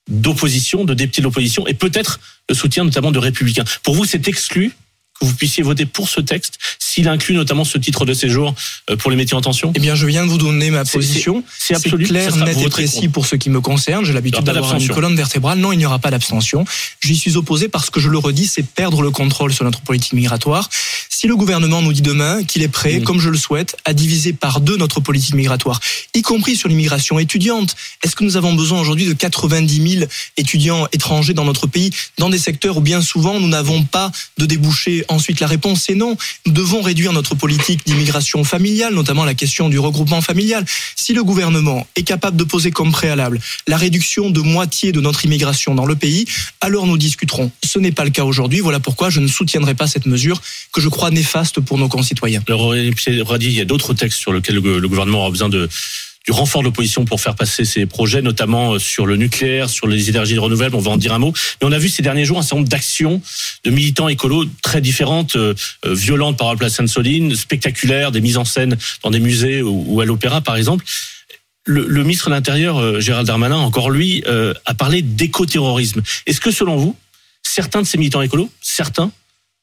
d'opposition, 0.10 0.84
de 0.84 0.94
députés 0.94 1.22
de 1.22 1.28
l'opposition, 1.28 1.66
et 1.68 1.74
peut-être 1.74 2.20
le 2.50 2.56
soutien 2.56 2.84
notamment 2.84 3.12
de 3.12 3.20
républicains. 3.20 3.66
Pour 3.84 3.96
vous, 3.96 4.06
c'est 4.06 4.28
exclu 4.28 4.72
que 5.22 5.26
vous 5.26 5.34
puissiez 5.36 5.64
voter 5.64 5.86
pour 5.86 6.10
ce 6.10 6.20
texte 6.20 6.58
s'il 6.80 7.08
inclut 7.08 7.36
notamment 7.36 7.64
ce 7.64 7.78
titre 7.78 8.06
de 8.06 8.14
séjour 8.14 8.54
euh, 8.90 8.98
pour 8.98 9.12
les 9.12 9.18
métiers 9.18 9.38
en 9.38 9.42
tension 9.42 9.72
Eh 9.76 9.80
bien, 9.80 9.96
je 9.96 10.06
viens 10.06 10.26
de 10.26 10.32
vous 10.32 10.38
donner 10.38 10.72
ma 10.72 10.84
position. 10.84 11.44
C'est 11.58 11.76
absolu. 11.76 12.06
clair, 12.06 12.36
net 12.38 12.58
et 12.60 12.70
précis 12.70 13.02
contre. 13.02 13.12
pour 13.14 13.26
ce 13.26 13.36
qui 13.36 13.50
me 13.50 13.62
concerne. 13.62 14.04
J'ai 14.04 14.14
l'habitude 14.14 14.44
d'avoir 14.44 14.76
une 14.76 14.88
colonne 14.90 15.16
vertébrale. 15.16 15.60
Non, 15.60 15.72
il 15.72 15.78
n'y 15.78 15.86
aura 15.86 16.00
pas 16.00 16.12
d'abstention. 16.12 16.66
J'y 17.02 17.16
suis 17.16 17.38
opposé 17.38 17.70
parce 17.70 17.90
que 17.90 18.00
je 18.00 18.10
le 18.10 18.18
redis, 18.18 18.48
c'est 18.48 18.64
perdre 18.64 19.02
le 19.02 19.12
contrôle 19.12 19.54
sur 19.54 19.64
notre 19.64 19.82
politique 19.82 20.14
migratoire. 20.14 20.70
Si 21.10 21.28
le 21.28 21.36
gouvernement 21.36 21.82
nous 21.82 21.94
dit 21.94 22.02
demain 22.02 22.44
qu'il 22.44 22.62
est 22.64 22.68
prêt, 22.68 23.00
Mm. 23.00 23.04
comme 23.04 23.20
je 23.20 23.30
le 23.30 23.38
souhaite, 23.38 23.78
à 23.86 23.94
diviser 23.94 24.34
par 24.34 24.60
deux 24.60 24.76
notre 24.76 25.00
politique 25.00 25.36
migratoire, 25.36 25.80
y 26.14 26.22
compris 26.22 26.56
sur 26.56 26.68
l'immigration 26.68 27.20
étudiante, 27.20 27.76
est-ce 28.04 28.16
que 28.16 28.24
nous 28.24 28.38
avons 28.38 28.54
besoin 28.54 28.82
aujourd'hui 28.82 29.06
de 29.06 29.14
90 29.14 29.98
000 30.00 30.06
étudiants 30.38 30.88
étrangers 30.92 31.34
dans 31.34 31.46
notre 31.46 31.68
pays, 31.68 31.92
dans 32.18 32.30
des 32.30 32.40
secteurs 32.40 32.78
où 32.78 32.82
bien 32.82 33.02
souvent 33.02 33.40
nous 33.40 33.48
n'avons 33.48 33.84
pas 33.84 34.12
de 34.38 34.46
débouchés 34.46 35.06
Ensuite, 35.12 35.40
la 35.42 35.48
réponse 35.48 35.90
est 35.90 35.96
non. 35.96 36.16
Nous 36.46 36.54
devons 36.54 36.82
réduire 36.82 37.12
notre 37.12 37.36
politique 37.36 37.86
d'immigration 37.86 38.44
familiale, 38.44 38.94
notamment 38.94 39.26
la 39.26 39.34
question 39.34 39.70
du 39.70 39.78
regroupement 39.78 40.22
familial. 40.22 40.66
Si 40.96 41.14
le 41.14 41.24
gouvernement 41.24 41.86
est 41.96 42.04
capable 42.04 42.38
de 42.38 42.44
poser 42.44 42.72
comme 42.72 42.92
préalable 42.92 43.40
la 43.68 43.78
réduction 43.78 44.30
de 44.30 44.40
moitié 44.40 44.92
de 44.92 45.02
notre 45.02 45.26
immigration 45.26 45.76
dans 45.76 45.86
le 45.86 45.96
pays, 45.96 46.26
alors 46.62 46.88
nous 46.88 46.98
discuterons. 46.98 47.52
Ce 47.64 47.78
n'est 47.78 47.92
pas 47.92 48.06
le 48.06 48.12
cas 48.12 48.24
aujourd'hui. 48.24 48.62
Voilà 48.62 48.80
pourquoi 48.80 49.10
je 49.10 49.20
ne 49.20 49.28
soutiendrai 49.28 49.76
pas 49.76 49.88
cette 49.88 50.06
mesure 50.06 50.42
que 50.72 50.80
je 50.80 50.88
crois 50.88 51.12
néfaste 51.12 51.60
pour 51.60 51.78
nos 51.78 51.90
concitoyens. 51.90 52.42
Alors, 52.48 52.76
il 52.76 53.52
y 53.52 53.62
a 53.62 53.66
d'autres 53.66 53.94
textes 53.94 54.20
sur 54.20 54.32
lesquels 54.34 54.56
le, 54.56 54.80
le 54.80 54.88
gouvernement 54.88 55.20
aura 55.20 55.32
besoin 55.32 55.50
de 55.50 55.70
du 56.26 56.32
renfort 56.32 56.62
de 56.62 56.66
l'opposition 56.66 57.06
pour 57.06 57.20
faire 57.20 57.36
passer 57.36 57.66
ses 57.66 57.86
projets, 57.86 58.22
notamment 58.22 58.74
euh, 58.74 58.80
sur 58.80 59.06
le 59.06 59.16
nucléaire, 59.16 59.70
sur 59.70 59.88
les 59.88 60.10
énergies 60.10 60.38
renouvelables. 60.38 60.76
On 60.76 60.80
va 60.80 60.92
en 60.92 60.98
dire 60.98 61.14
un 61.14 61.20
mot. 61.20 61.34
Mais 61.62 61.68
on 61.68 61.72
a 61.72 61.80
vu 61.80 61.90
ces 61.90 62.04
derniers 62.04 62.26
jours 62.26 62.38
un 62.38 62.42
certain 62.44 62.58
nombre 62.58 62.70
d'actions 62.70 63.22
de 63.64 63.72
militants 63.72 64.08
écolos 64.08 64.46
très 64.62 64.82
différentes, 64.82 65.36
euh, 65.36 65.56
euh, 65.86 65.94
violentes 65.94 66.38
par 66.38 66.48
exemple 66.48 66.66
à 66.66 66.70
Sainte-Soline, 66.70 67.36
spectaculaires, 67.36 68.12
des 68.12 68.22
mises 68.22 68.38
en 68.38 68.46
scène 68.46 68.78
dans 69.04 69.10
des 69.10 69.20
musées 69.20 69.62
ou, 69.64 70.00
à 70.00 70.06
l'opéra 70.06 70.42
par 70.42 70.58
exemple. 70.58 70.86
Le, 71.66 71.86
le 71.88 72.04
ministre 72.04 72.30
de 72.30 72.34
l'Intérieur, 72.34 73.00
Gérald 73.02 73.28
Darmanin, 73.28 73.58
encore 73.58 73.92
lui, 73.92 74.24
euh, 74.28 74.54
a 74.66 74.74
parlé 74.74 75.02
d'écoterrorisme. 75.02 76.02
Est-ce 76.26 76.42
que 76.42 76.52
selon 76.52 76.76
vous, 76.76 76.96
certains 77.44 77.82
de 77.82 77.88
ces 77.88 77.98
militants 78.00 78.22
écolos, 78.22 78.50
certains, 78.62 79.12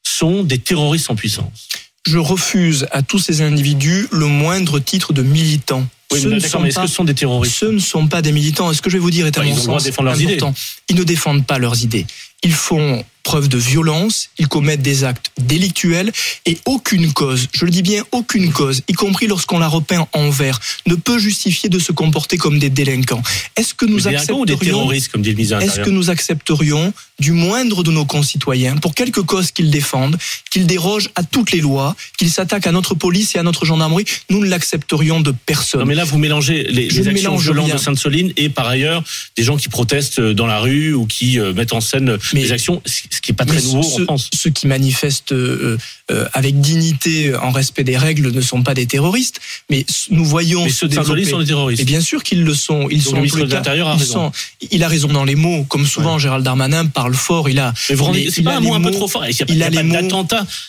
sont 0.03 0.43
des 0.43 0.59
terroristes 0.59 1.09
en 1.09 1.15
puissance? 1.15 1.67
Je 2.05 2.17
refuse 2.17 2.87
à 2.91 3.01
tous 3.01 3.19
ces 3.19 3.41
individus 3.41 4.07
le 4.11 4.27
moindre 4.27 4.79
titre 4.79 5.11
de 5.11 5.21
militant. 5.21 5.85
Oui, 6.11 6.19
Ce 6.21 6.27
mais 6.27 6.35
ne 6.35 6.39
d'accord, 6.39 6.51
sont 6.51 6.59
mais 6.61 6.69
est-ce 6.69 6.75
pas- 6.75 6.81
que 6.83 6.87
ce 6.87 6.95
sont 6.95 7.03
des 7.03 7.13
terroristes 7.13 7.55
Ce 7.55 7.65
ne 7.65 7.79
sont 7.79 8.07
pas 8.07 8.21
des 8.21 8.31
militants. 8.31 8.71
Et 8.71 8.73
ce 8.75 8.81
que 8.81 8.89
je 8.89 8.95
vais 8.95 9.01
vous 9.01 9.11
dire 9.11 9.27
est 9.27 9.37
à 9.37 9.41
Bah, 9.41 9.45
ils 9.45 9.49
mon 9.51 9.55
ont 9.55 9.59
le 9.59 9.65
droit 9.67 9.75
sens 9.79 9.83
de 9.85 9.89
défendre 9.89 10.05
leurs 10.09 10.21
important. 10.21 10.53
Ils 10.89 10.95
ne 10.95 11.03
défendent 11.03 11.45
pas 11.45 11.59
leurs 11.59 11.83
idées. 11.83 12.05
Ils 12.43 12.53
font 12.53 13.03
preuve 13.23 13.49
de 13.49 13.57
violence, 13.57 14.29
ils 14.37 14.47
commettent 14.47 14.81
des 14.81 15.03
actes 15.03 15.31
délictuels 15.39 16.11
et 16.45 16.57
aucune 16.65 17.11
cause, 17.13 17.47
je 17.51 17.65
le 17.65 17.71
dis 17.71 17.81
bien 17.81 18.03
aucune 18.11 18.51
cause, 18.51 18.81
y 18.87 18.93
compris 18.93 19.27
lorsqu'on 19.27 19.59
la 19.59 19.67
repeint 19.67 20.07
en 20.13 20.29
vert, 20.29 20.59
ne 20.87 20.95
peut 20.95 21.19
justifier 21.19 21.69
de 21.69 21.79
se 21.79 21.91
comporter 21.91 22.37
comme 22.37 22.59
des 22.59 22.69
délinquants. 22.69 23.21
Est-ce 23.55 23.73
que 23.73 23.85
nous 23.85 24.07
ou 24.07 24.09
des 24.09 24.15
accepterions 24.15 24.57
terroristes, 24.57 25.09
comme 25.09 25.21
dit 25.21 25.33
le 25.33 25.39
est-ce 25.39 25.79
que 25.79 25.89
nous 25.89 26.09
accepterions 26.09 26.93
du 27.19 27.31
moindre 27.31 27.83
de 27.83 27.91
nos 27.91 28.05
concitoyens, 28.05 28.77
pour 28.77 28.95
quelque 28.95 29.19
cause 29.19 29.51
qu'ils 29.51 29.71
défendent, 29.71 30.17
qu'ils 30.51 30.67
dérogent 30.67 31.09
à 31.15 31.23
toutes 31.23 31.51
les 31.51 31.59
lois, 31.59 31.95
qu'ils 32.17 32.29
s'attaquent 32.29 32.67
à 32.67 32.71
notre 32.71 32.95
police 32.95 33.35
et 33.35 33.39
à 33.39 33.43
notre 33.43 33.65
gendarmerie 33.65 34.05
Nous 34.29 34.39
ne 34.39 34.49
l'accepterions 34.49 35.19
de 35.19 35.33
personne. 35.45 35.81
Non, 35.81 35.85
mais 35.85 35.95
là, 35.95 36.05
vous 36.05 36.17
mélangez 36.17 36.63
les, 36.63 37.07
actions 37.07 37.35
violentes 37.35 37.65
rien. 37.65 37.75
de 37.75 37.79
Sainte-Soline 37.79 38.33
et 38.37 38.49
par 38.49 38.67
ailleurs 38.67 39.03
des 39.35 39.43
gens 39.43 39.57
qui 39.57 39.69
protestent 39.69 40.21
dans 40.21 40.47
la 40.47 40.59
rue 40.59 40.93
ou 40.93 41.05
qui 41.05 41.39
euh, 41.39 41.53
mettent 41.53 41.73
en 41.73 41.81
scène 41.81 42.17
Mais- 42.33 42.41
des 42.41 42.51
actions, 42.51 42.81
ce 43.09 43.17
ce 43.17 43.21
qui 43.21 43.31
est 43.31 43.35
pas 43.35 43.45
très 43.45 43.61
nouveau 43.61 43.83
ceux, 43.83 44.01
en 44.03 44.05
France. 44.05 44.29
ceux 44.33 44.49
qui 44.49 44.65
manifestent 44.67 45.33
euh, 45.33 45.77
euh, 46.11 46.25
avec 46.33 46.59
dignité, 46.61 47.35
en 47.35 47.51
respect 47.51 47.83
des 47.83 47.97
règles, 47.97 48.31
ne 48.31 48.41
sont 48.41 48.63
pas 48.63 48.73
des 48.73 48.85
terroristes. 48.85 49.39
Mais 49.69 49.85
nous 50.09 50.23
voyons 50.25 50.63
Mais 50.63 50.69
ceux 50.71 50.87
de 50.87 50.93
Sainte-Soline 50.95 51.25
développer- 51.25 51.31
sont 51.31 51.39
des 51.39 51.45
terroristes. 51.47 51.81
Et 51.81 51.85
bien 51.85 52.01
sûr 52.01 52.23
qu'ils 52.23 52.43
le 52.43 52.53
sont. 52.53 52.87
Ils 52.89 52.97
Donc 52.99 53.05
sont 53.05 53.11
le 53.15 53.17
ministre 53.21 53.39
de 53.45 53.53
l'Intérieur 53.53 53.87
a 53.89 53.95
raison. 53.95 54.13
sont- 54.13 54.31
il 54.71 54.83
a 54.83 54.87
raison 54.87 55.09
dans 55.09 55.25
les 55.25 55.35
mots, 55.35 55.63
comme 55.65 55.85
souvent 55.85 56.17
Gérald 56.17 56.43
Darmanin 56.45 56.85
parle 56.85 57.13
fort. 57.13 57.49
Il 57.49 57.59
a, 57.59 57.73
Mais 57.89 57.95
vous 57.95 58.05
rendez- 58.05 58.31
c'est 58.31 58.41
pas 58.41 58.55
un 58.55 58.59
mot 58.61 58.73
un 58.73 58.81
peu 58.81 58.91
trop 58.91 59.07
fort. 59.07 59.25
Il 59.25 59.35
n'y 59.35 59.41
a, 59.41 59.45
il 59.47 59.55
il 59.55 59.57
y 59.59 59.63
a 59.63 59.69
les 59.69 59.83
mots- 59.83 60.25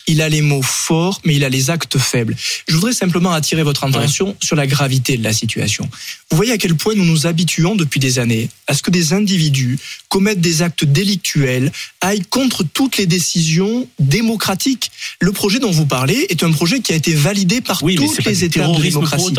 il 0.07 0.21
a 0.21 0.29
les 0.29 0.41
mots 0.41 0.61
forts, 0.61 1.21
mais 1.23 1.35
il 1.35 1.43
a 1.45 1.49
les 1.49 1.69
actes 1.69 1.97
faibles. 1.97 2.35
Je 2.67 2.75
voudrais 2.75 2.93
simplement 2.93 3.31
attirer 3.31 3.63
votre 3.63 3.83
attention 3.85 4.35
sur 4.43 4.55
la 4.55 4.67
gravité 4.67 5.17
de 5.17 5.23
la 5.23 5.33
situation. 5.33 5.89
Vous 6.29 6.37
voyez 6.37 6.51
à 6.51 6.57
quel 6.57 6.75
point 6.75 6.93
nous 6.95 7.05
nous 7.05 7.25
habituons 7.27 7.75
depuis 7.75 7.99
des 7.99 8.19
années 8.19 8.49
à 8.67 8.73
ce 8.73 8.81
que 8.81 8.91
des 8.91 9.13
individus 9.13 9.79
commettent 10.09 10.41
des 10.41 10.61
actes 10.61 10.85
délictuels, 10.85 11.71
aillent 12.01 12.25
contre 12.31 12.63
toutes 12.63 12.97
les 12.97 13.05
décisions 13.05 13.87
démocratiques. 13.99 14.89
Le 15.19 15.31
projet 15.31 15.59
dont 15.59 15.69
vous 15.69 15.85
parlez 15.85 16.25
est 16.29 16.43
un 16.43 16.51
projet 16.51 16.79
qui 16.79 16.93
a 16.93 16.95
été 16.95 17.13
validé 17.13 17.61
par 17.61 17.83
Oui, 17.83 17.95
toutes 17.95 18.25
les 18.25 18.43
étapes 18.45 18.75
de 18.75 18.81
démocratie. 18.81 19.35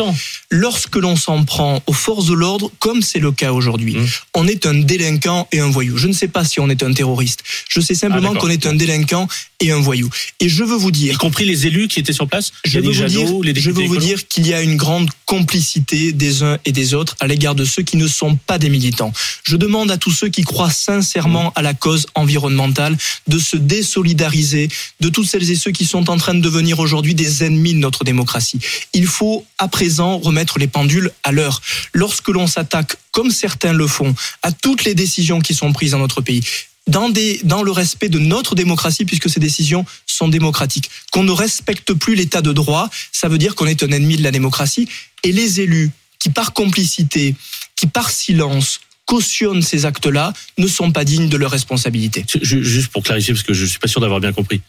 Lorsque 0.49 0.95
l'on 0.95 1.15
s'en 1.17 1.43
prend 1.43 1.81
aux 1.87 1.93
forces 1.93 2.27
de 2.27 2.33
l'ordre, 2.33 2.71
comme 2.79 3.01
c'est 3.01 3.19
le 3.19 3.31
cas 3.33 3.51
aujourd'hui, 3.51 3.95
Mmh. 3.95 4.07
on 4.35 4.47
est 4.47 4.65
un 4.65 4.75
délinquant 4.75 5.47
et 5.51 5.59
un 5.59 5.69
voyou. 5.69 5.97
Je 5.97 6.07
ne 6.07 6.13
sais 6.13 6.27
pas 6.27 6.45
si 6.45 6.59
on 6.59 6.69
est 6.69 6.83
un 6.83 6.93
terroriste. 6.93 7.43
Je 7.67 7.81
sais 7.81 7.93
Ah, 7.95 7.99
simplement 8.05 8.29
d'accord. 8.33 8.43
qu'on 8.43 8.49
est 8.49 8.65
un 8.65 8.75
délinquant 8.75 9.27
et 9.59 9.71
un 9.71 9.79
voyou. 9.79 10.09
Et 10.39 10.47
je 10.47 10.63
veux 10.63 10.75
vous 10.77 10.91
dire 10.91 11.13
Y 11.15 11.17
compris 11.17 11.45
les 11.45 11.65
élus 11.67 11.87
qui 11.87 11.99
étaient 11.99 12.13
sur 12.13 12.27
place, 12.27 12.51
je 12.65 12.79
veux, 12.79 12.85
vous 12.85 12.91
dire, 12.91 13.33
les 13.41 13.59
je 13.59 13.71
veux 13.71 13.83
vous 13.85 13.97
dire 13.97 14.27
qu'il 14.27 14.45
y 14.47 14.53
a 14.53 14.61
une 14.61 14.77
grande 14.77 15.09
complicité 15.25 16.11
des 16.11 16.43
uns 16.43 16.57
et 16.65 16.71
des 16.71 16.93
autres 16.93 17.15
à 17.19 17.27
l'égard 17.27 17.55
de 17.55 17.65
ceux 17.65 17.81
qui 17.83 17.97
ne 17.97 18.07
sont 18.07 18.35
pas 18.35 18.57
des 18.59 18.69
militants. 18.69 19.11
Je 19.43 19.55
demande 19.57 19.89
à 19.91 19.97
tous 19.97 20.11
ceux 20.11 20.29
qui 20.29 20.43
croient 20.43 20.69
sincèrement 20.71 21.51
à 21.55 21.61
la 21.63 21.73
cause 21.73 22.05
environnementale 22.15 22.82
de 23.27 23.39
se 23.39 23.57
désolidariser 23.57 24.69
de 24.99 25.09
toutes 25.09 25.27
celles 25.27 25.49
et 25.49 25.55
ceux 25.55 25.71
qui 25.71 25.85
sont 25.85 26.09
en 26.09 26.17
train 26.17 26.33
de 26.33 26.41
devenir 26.41 26.79
aujourd'hui 26.79 27.15
des 27.15 27.43
ennemis 27.43 27.73
de 27.73 27.79
notre 27.79 28.03
démocratie. 28.03 28.59
Il 28.93 29.07
faut 29.07 29.45
à 29.57 29.67
présent 29.67 30.17
remettre 30.17 30.59
les 30.59 30.67
pendules 30.67 31.11
à 31.23 31.31
l'heure. 31.31 31.61
Lorsque 31.93 32.29
l'on 32.29 32.47
s'attaque, 32.47 32.97
comme 33.11 33.31
certains 33.31 33.73
le 33.73 33.87
font, 33.87 34.15
à 34.41 34.51
toutes 34.51 34.83
les 34.83 34.95
décisions 34.95 35.39
qui 35.39 35.53
sont 35.53 35.71
prises 35.73 35.91
dans 35.91 35.99
notre 35.99 36.21
pays, 36.21 36.43
dans, 36.87 37.63
le 37.63 37.71
respect 37.71 38.09
de 38.09 38.19
notre 38.19 38.55
démocratie, 38.55 39.05
puisque 39.05 39.29
ces 39.29 39.39
décisions 39.39 39.85
sont 40.05 40.27
démocratiques. 40.27 40.89
Qu'on 41.11 41.23
ne 41.23 41.31
respecte 41.31 41.93
plus 41.93 42.15
l'état 42.15 42.41
de 42.41 42.51
droit, 42.51 42.89
ça 43.11 43.29
veut 43.29 43.37
dire 43.37 43.55
qu'on 43.55 43.67
est 43.67 43.83
un 43.83 43.91
ennemi 43.91 44.17
de 44.17 44.23
la 44.23 44.31
démocratie. 44.31 44.89
Et 45.23 45.31
les 45.31 45.61
élus 45.61 45.91
qui, 46.19 46.29
par 46.29 46.53
complicité, 46.53 47.35
qui, 47.75 47.87
par 47.87 48.09
silence, 48.09 48.81
cautionnent 49.05 49.61
ces 49.61 49.85
actes-là, 49.85 50.33
ne 50.57 50.67
sont 50.67 50.91
pas 50.91 51.03
dignes 51.03 51.29
de 51.29 51.37
leur 51.37 51.51
responsabilité. 51.51 52.25
Ju- 52.41 52.63
Juste 52.63 52.91
pour 52.91 53.03
clarifier, 53.03 53.33
parce 53.33 53.43
que 53.43 53.53
je 53.53 53.65
suis 53.65 53.79
pas 53.79 53.87
sûr 53.87 54.01
d'avoir 54.01 54.19
bien 54.19 54.33
compris. 54.33 54.61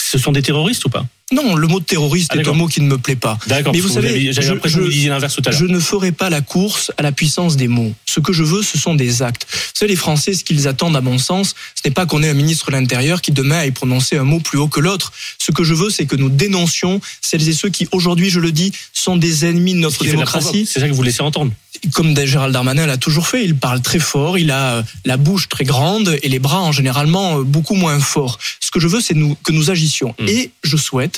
Ce 0.00 0.18
sont 0.18 0.32
des 0.32 0.42
terroristes 0.42 0.84
ou 0.84 0.88
pas? 0.90 1.06
Non, 1.30 1.56
le 1.56 1.66
mot 1.66 1.80
terroriste 1.80 2.30
Ah, 2.34 2.38
est 2.38 2.48
un 2.48 2.52
mot 2.52 2.68
qui 2.68 2.80
ne 2.80 2.86
me 2.86 2.96
plaît 2.96 3.16
pas. 3.16 3.38
D'accord. 3.48 3.74
Mais 3.74 3.80
vous 3.80 3.88
savez, 3.88 4.08
avez- 4.08 4.32
j'avais 4.32 4.48
l'impression 4.48 4.78
que 4.78 4.84
vous 4.84 4.90
disiez 4.90 5.10
l'inverse 5.10 5.34
tout 5.34 5.42
à 5.44 5.50
l'heure. 5.50 5.60
Je 5.60 5.66
ne 5.66 5.78
ferai 5.78 6.10
pas 6.10 6.30
la 6.30 6.40
course 6.40 6.90
à 6.96 7.02
la 7.02 7.12
puissance 7.12 7.56
des 7.56 7.68
mots. 7.68 7.92
Ce 8.06 8.20
que 8.20 8.32
je 8.32 8.42
veux, 8.42 8.62
ce 8.62 8.78
sont 8.78 8.94
des 8.94 9.20
actes. 9.22 9.46
Vous 9.50 9.58
savez, 9.74 9.90
les 9.90 9.96
Français, 9.96 10.32
ce 10.32 10.42
qu'ils 10.42 10.66
attendent, 10.68 10.96
à 10.96 11.02
mon 11.02 11.18
sens, 11.18 11.54
ce 11.74 11.86
n'est 11.86 11.92
pas 11.94 12.06
qu'on 12.06 12.22
ait 12.22 12.30
un 12.30 12.34
ministre 12.34 12.70
de 12.70 12.76
l'Intérieur 12.76 13.20
qui 13.20 13.32
demain 13.32 13.58
aille 13.58 13.72
prononcer 13.72 14.16
un 14.16 14.24
mot 14.24 14.40
plus 14.40 14.58
haut 14.58 14.68
que 14.68 14.80
l'autre. 14.80 15.12
Ce 15.38 15.52
que 15.52 15.64
je 15.64 15.74
veux, 15.74 15.90
c'est 15.90 16.06
que 16.06 16.16
nous 16.16 16.30
dénoncions 16.30 17.00
celles 17.20 17.46
et 17.46 17.52
ceux 17.52 17.68
qui, 17.68 17.86
aujourd'hui, 17.92 18.30
je 18.30 18.40
le 18.40 18.50
dis, 18.50 18.72
sont 18.94 19.16
des 19.16 19.44
ennemis 19.44 19.74
de 19.74 19.80
notre 19.80 20.02
démocratie. 20.04 20.64
C'est 20.66 20.80
ça 20.80 20.88
que 20.88 20.94
vous 20.94 21.02
laissez 21.02 21.22
entendre. 21.22 21.52
Comme 21.92 22.16
Gérald 22.26 22.52
Darmanin 22.52 22.86
l'a 22.86 22.96
toujours 22.96 23.28
fait, 23.28 23.44
il 23.44 23.54
parle 23.54 23.80
très 23.82 24.00
fort, 24.00 24.36
il 24.36 24.50
a 24.50 24.76
euh, 24.76 24.82
la 25.04 25.16
bouche 25.16 25.48
très 25.48 25.64
grande 25.64 26.18
et 26.22 26.28
les 26.28 26.40
bras 26.40 26.60
en 26.60 26.72
généralement 26.72 27.38
euh, 27.38 27.44
beaucoup 27.44 27.74
moins 27.74 28.00
forts. 28.00 28.38
Ce 28.58 28.72
que 28.72 28.80
je 28.80 28.88
veux, 28.88 29.00
c'est 29.00 29.14
nous, 29.14 29.36
que 29.44 29.52
nous 29.52 29.70
agissions. 29.70 30.12
Mm. 30.18 30.28
Et 30.28 30.50
je 30.64 30.76
souhaite 30.76 31.17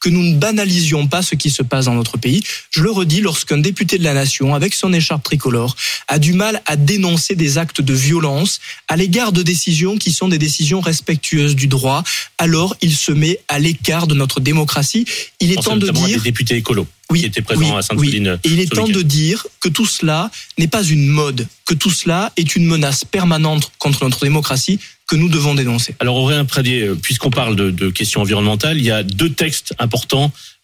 que 0.00 0.08
nous 0.08 0.22
ne 0.22 0.36
banalisions 0.36 1.06
pas 1.06 1.22
ce 1.22 1.34
qui 1.34 1.50
se 1.50 1.62
passe 1.62 1.84
dans 1.84 1.94
notre 1.94 2.16
pays. 2.16 2.42
Je 2.70 2.82
le 2.82 2.90
redis, 2.90 3.20
lorsqu'un 3.20 3.58
député 3.58 3.98
de 3.98 4.04
la 4.04 4.14
nation, 4.14 4.54
avec 4.54 4.74
son 4.74 4.92
écharpe 4.92 5.22
tricolore, 5.22 5.76
a 6.08 6.18
du 6.18 6.32
mal 6.32 6.62
à 6.66 6.76
dénoncer 6.76 7.36
des 7.36 7.58
actes 7.58 7.82
de 7.82 7.94
violence 7.94 8.60
à 8.88 8.96
l'égard 8.96 9.32
de 9.32 9.42
décisions 9.42 9.98
qui 9.98 10.10
sont 10.10 10.28
des 10.28 10.38
décisions 10.38 10.80
respectueuses 10.80 11.54
du 11.54 11.66
droit, 11.66 12.02
alors 12.38 12.76
il 12.80 12.96
se 12.96 13.12
met 13.12 13.38
à 13.48 13.58
l'écart 13.58 14.06
de 14.06 14.14
notre 14.14 14.40
démocratie. 14.40 15.04
Il 15.40 15.52
est 15.52 15.58
On 15.58 15.62
temps 15.62 15.76
de 15.76 15.90
dire... 15.90 16.18
des 16.18 16.24
députés 16.24 16.56
écolos 16.56 16.86
qui 17.14 17.24
étaient 17.24 17.42
présents 17.42 17.76
à 17.76 17.82
Sainte-Soline. 17.82 18.38
Et 18.44 18.48
il 18.48 18.60
est 18.60 18.72
temps 18.72 18.86
de 18.86 19.02
dire 19.02 19.46
que 19.60 19.68
tout 19.68 19.86
cela 19.86 20.30
n'est 20.58 20.68
pas 20.68 20.84
une 20.84 21.06
mode, 21.06 21.46
que 21.66 21.74
tout 21.74 21.90
cela 21.90 22.32
est 22.36 22.54
une 22.54 22.66
menace 22.66 23.04
permanente 23.04 23.72
contre 23.78 24.04
notre 24.04 24.20
démocratie 24.20 24.78
que 25.08 25.16
nous 25.16 25.28
devons 25.28 25.56
dénoncer. 25.56 25.96
Alors 25.98 26.14
Aurélien 26.14 26.44
Prédier, 26.44 26.82
euh, 26.82 26.94
puisqu'on 26.94 27.30
parle 27.30 27.56
de, 27.56 27.72
de 27.72 27.90
questions 27.90 28.20
environnementales, 28.20 28.78
il 28.78 28.84
y 28.84 28.92
a 28.92 29.02
deux 29.02 29.30
textes 29.30 29.74
importants 29.80 29.89